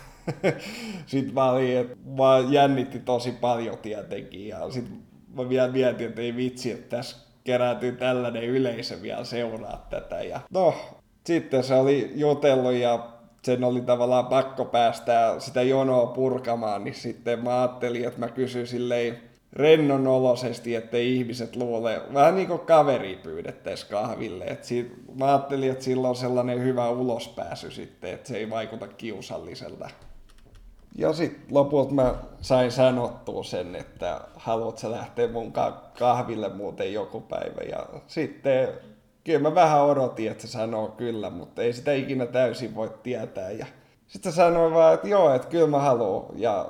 [1.05, 4.47] sitten mä olin, että mä jännitti tosi paljon tietenkin.
[4.47, 4.97] Ja sitten
[5.33, 10.23] mä vielä mietin, että ei vitsi, että tässä kerääntyy tällainen yleisö vielä seuraa tätä.
[10.23, 10.73] Ja no,
[11.25, 13.09] sitten se oli jutellut ja
[13.43, 18.67] sen oli tavallaan pakko päästä sitä jonoa purkamaan, niin sitten mä ajattelin, että mä kysyin
[18.67, 19.21] silleen
[19.53, 20.07] rennon
[20.77, 24.45] ettei ihmiset luule, vähän niin kuin kaveri pyydettäisiin kahville.
[24.45, 28.87] Et siitä, mä ajattelin, että sillä on sellainen hyvä ulospääsy sitten, että se ei vaikuta
[28.87, 29.89] kiusalliselta.
[30.95, 35.53] Ja sitten lopulta mä sain sanottua sen, että haluatko lähteä mun
[35.99, 37.61] kahville muuten joku päivä.
[37.69, 38.67] Ja sitten
[39.23, 43.51] kyllä mä vähän odotin, että se sanoo kyllä, mutta ei sitä ikinä täysin voi tietää.
[43.51, 43.65] Ja
[44.07, 46.25] sitten se sanoi vaan, että joo, että kyllä mä haluan.
[46.35, 46.67] Ja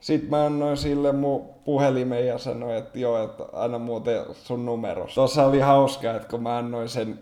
[0.00, 5.06] sitten mä annoin sille mun puhelimen ja sanoin, että joo, että anna muuten sun numero.
[5.14, 7.18] Tuossa oli hauskaa, että kun mä annoin sen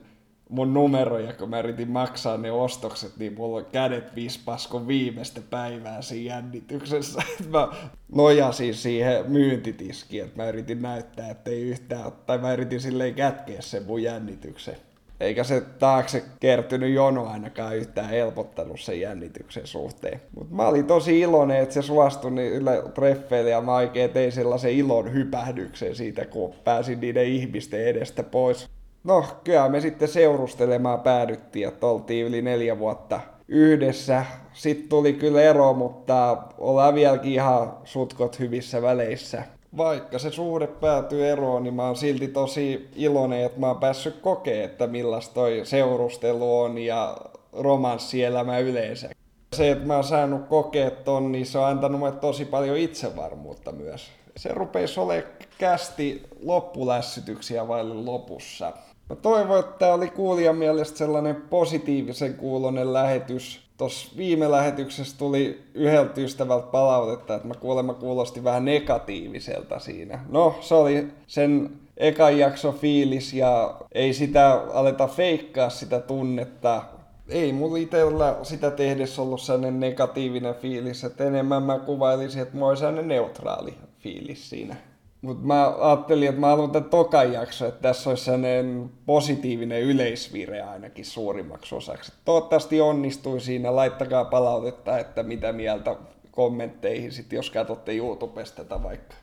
[0.48, 6.02] mun numeroja, kun mä yritin maksaa ne ostokset, niin mulla kädet vispas kun viimeistä päivää
[6.02, 7.22] siinä jännityksessä.
[7.52, 7.68] mä
[8.14, 13.60] nojasin siihen myyntitiskiin, että mä yritin näyttää, että ei yhtään, tai mä yritin silleen kätkeä
[13.60, 14.76] sen mun jännityksen.
[15.20, 20.20] Eikä se taakse kertynyt jono ainakaan yhtään helpottanut sen jännityksen suhteen.
[20.34, 24.72] Mutta mä olin tosi iloinen, että se suostui niille treffeille ja mä oikein tein sellaisen
[24.72, 28.68] ilon hypähdyksen siitä, kun pääsin niiden ihmisten edestä pois.
[29.04, 34.24] No, kyllä me sitten seurustelemaan päädyttiin, että oltiin yli neljä vuotta yhdessä.
[34.52, 39.42] Sitten tuli kyllä ero, mutta ollaan vieläkin ihan sutkot hyvissä väleissä.
[39.76, 44.16] Vaikka se suhde päätyy eroon, niin mä oon silti tosi iloinen, että mä oon päässyt
[44.20, 47.16] kokea, että millaista toi seurustelu on ja
[47.52, 49.10] romanssielämä yleensä.
[49.56, 53.72] Se, että mä oon saanut kokea ton, niin se on antanut mulle tosi paljon itsevarmuutta
[53.72, 54.10] myös.
[54.36, 58.72] Se rupeisi olemaan kästi loppulässytyksiä vaille lopussa.
[59.10, 63.68] Mä toivon, että tämä oli kuulijan mielestä sellainen positiivisen kuulonen lähetys.
[63.76, 70.24] Tuossa viime lähetyksessä tuli yhdeltä ystävältä palautetta, että mä kuulemma kuulosti vähän negatiiviselta siinä.
[70.28, 76.82] No, se oli sen ekan jakso fiilis ja ei sitä aleta feikkaa sitä tunnetta.
[77.28, 82.76] Ei mulla itsellä sitä tehdessä ollut sellainen negatiivinen fiilis, että enemmän mä kuvailisin, että oli
[82.76, 84.76] sellainen neutraali fiilis siinä.
[85.22, 90.62] Mutta mä ajattelin, että mä haluan tämän tokan jakso, että tässä olisi sellainen positiivinen yleisvire
[90.62, 92.12] ainakin suurimmaksi osaksi.
[92.24, 93.76] Toivottavasti onnistui siinä.
[93.76, 95.96] Laittakaa palautetta, että mitä mieltä
[96.30, 99.14] kommentteihin, sit jos katsotte YouTubesta tätä vaikka.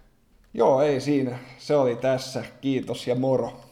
[0.54, 1.40] Joo, ei siinä.
[1.58, 2.44] Se oli tässä.
[2.62, 3.62] Kiitos ja moro.